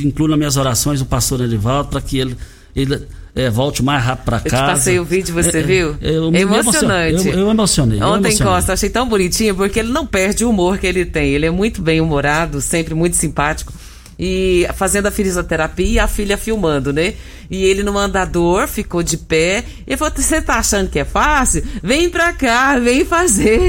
[0.02, 2.36] incluo nas minhas orações o pastor Edivaldo para que ele,
[2.74, 4.56] ele é, volte mais rápido para casa.
[4.56, 5.96] Eu te passei o vídeo, você é, viu?
[6.00, 7.28] É, eu, emocionante.
[7.28, 8.02] Eu, eu, emocionei.
[8.02, 8.54] Ontem, emocionei.
[8.54, 11.28] Costa, achei tão bonitinho porque ele não perde o humor que ele tem.
[11.28, 13.72] Ele é muito bem humorado, sempre muito simpático
[14.18, 17.14] e fazendo a fisioterapia e a filha filmando, né?
[17.50, 19.64] E ele no andador ficou de pé.
[19.86, 21.62] E falou: Você tá achando que é fácil?
[21.82, 23.60] Vem pra cá, vem fazer.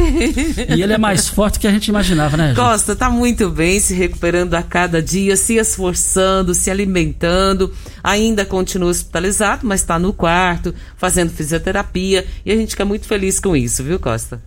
[0.76, 2.48] E ele é mais forte que a gente imaginava, né?
[2.48, 2.56] Gente?
[2.56, 7.74] Costa tá muito bem, se recuperando a cada dia, se esforçando, se alimentando.
[8.04, 12.26] Ainda continua hospitalizado, mas está no quarto, fazendo fisioterapia.
[12.46, 14.42] E a gente fica muito feliz com isso, viu, Costa?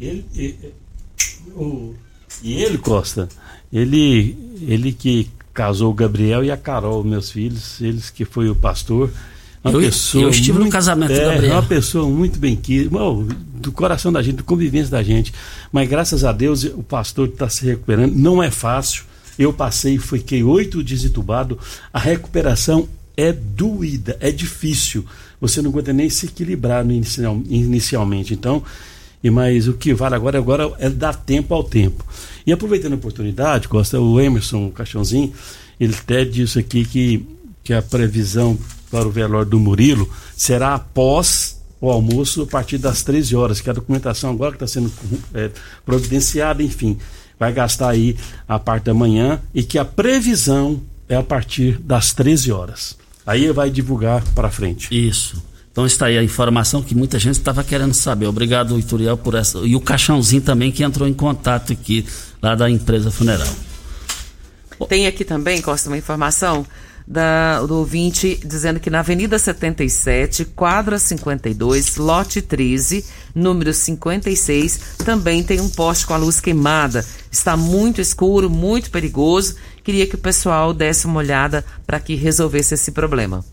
[0.00, 0.74] Ele, ele,
[2.42, 3.28] e ele, Costa,
[3.74, 8.54] ele, ele que casou o Gabriel e a Carol, meus filhos, eles que foi o
[8.54, 9.10] pastor.
[9.64, 11.52] Uma eu, pessoa eu estive muito, no casamento é, do Gabriel.
[11.54, 12.90] Uma pessoa muito bem querida,
[13.54, 15.32] do coração da gente, do convivência da gente.
[15.72, 18.14] Mas graças a Deus o pastor está se recuperando.
[18.14, 19.04] Não é fácil.
[19.36, 21.58] Eu passei, fiquei oito dias entubado.
[21.92, 25.04] A recuperação é doída, é difícil.
[25.40, 28.34] Você não aguenta nem se equilibrar no inicial, inicialmente.
[28.34, 28.62] Então,
[29.24, 32.04] e mas o que vale agora, agora é dar tempo ao tempo.
[32.46, 35.32] E aproveitando a oportunidade, Costa, o Emerson o Caixãozinho,
[35.80, 37.26] ele até disse aqui que,
[37.64, 38.58] que a previsão
[38.90, 43.70] para o velório do Murilo será após o almoço a partir das 13 horas, que
[43.70, 44.92] a documentação agora que está sendo
[45.32, 45.50] é,
[45.86, 46.98] providenciada, enfim,
[47.38, 48.16] vai gastar aí
[48.46, 52.96] a parte da manhã e que a previsão é a partir das 13 horas.
[53.26, 54.88] Aí vai divulgar para frente.
[54.90, 55.42] Isso.
[55.74, 58.26] Então está aí a informação que muita gente estava querendo saber.
[58.26, 59.58] Obrigado, Ituriel, por essa.
[59.58, 62.06] E o Caixãozinho também que entrou em contato aqui,
[62.40, 63.52] lá da empresa funeral.
[64.88, 66.64] Tem aqui também, Costa, uma informação
[67.04, 73.04] da, do ouvinte dizendo que na Avenida 77, quadra 52, lote 13,
[73.34, 77.04] número 56, também tem um poste com a luz queimada.
[77.32, 79.56] Está muito escuro, muito perigoso.
[79.82, 83.44] Queria que o pessoal desse uma olhada para que resolvesse esse problema.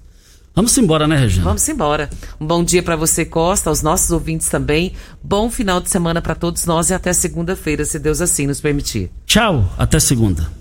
[0.54, 1.46] Vamos embora, né, Regina?
[1.46, 2.10] Vamos embora.
[2.40, 4.94] Um bom dia para você, Costa, aos nossos ouvintes também.
[5.24, 9.10] Bom final de semana para todos nós e até segunda-feira, se Deus assim nos permitir.
[9.26, 10.61] Tchau, até segunda.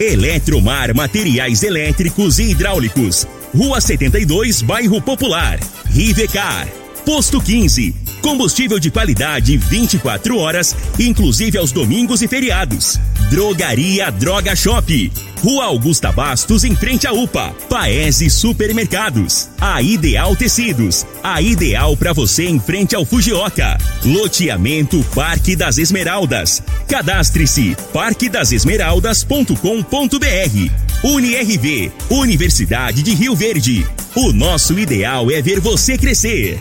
[0.00, 3.28] Eletromar Materiais Elétricos e Hidráulicos.
[3.54, 5.60] Rua 72, Bairro Popular.
[5.90, 6.66] Rivecar.
[7.04, 7.99] Posto 15.
[8.22, 12.98] Combustível de qualidade 24 horas, inclusive aos domingos e feriados.
[13.30, 15.10] Drogaria Droga Shop.
[15.42, 17.54] Rua Augusta Bastos, em frente à UPA.
[17.68, 19.48] Paese Supermercados.
[19.58, 21.06] A Ideal Tecidos.
[21.22, 23.78] A ideal para você em frente ao Fujioka.
[24.04, 26.62] Loteamento Parque das Esmeraldas.
[26.88, 30.80] Cadastre-se parquedasesmeraldas.com.br.
[31.02, 31.90] UniRV.
[32.10, 33.86] Universidade de Rio Verde.
[34.14, 36.60] O nosso ideal é ver você crescer.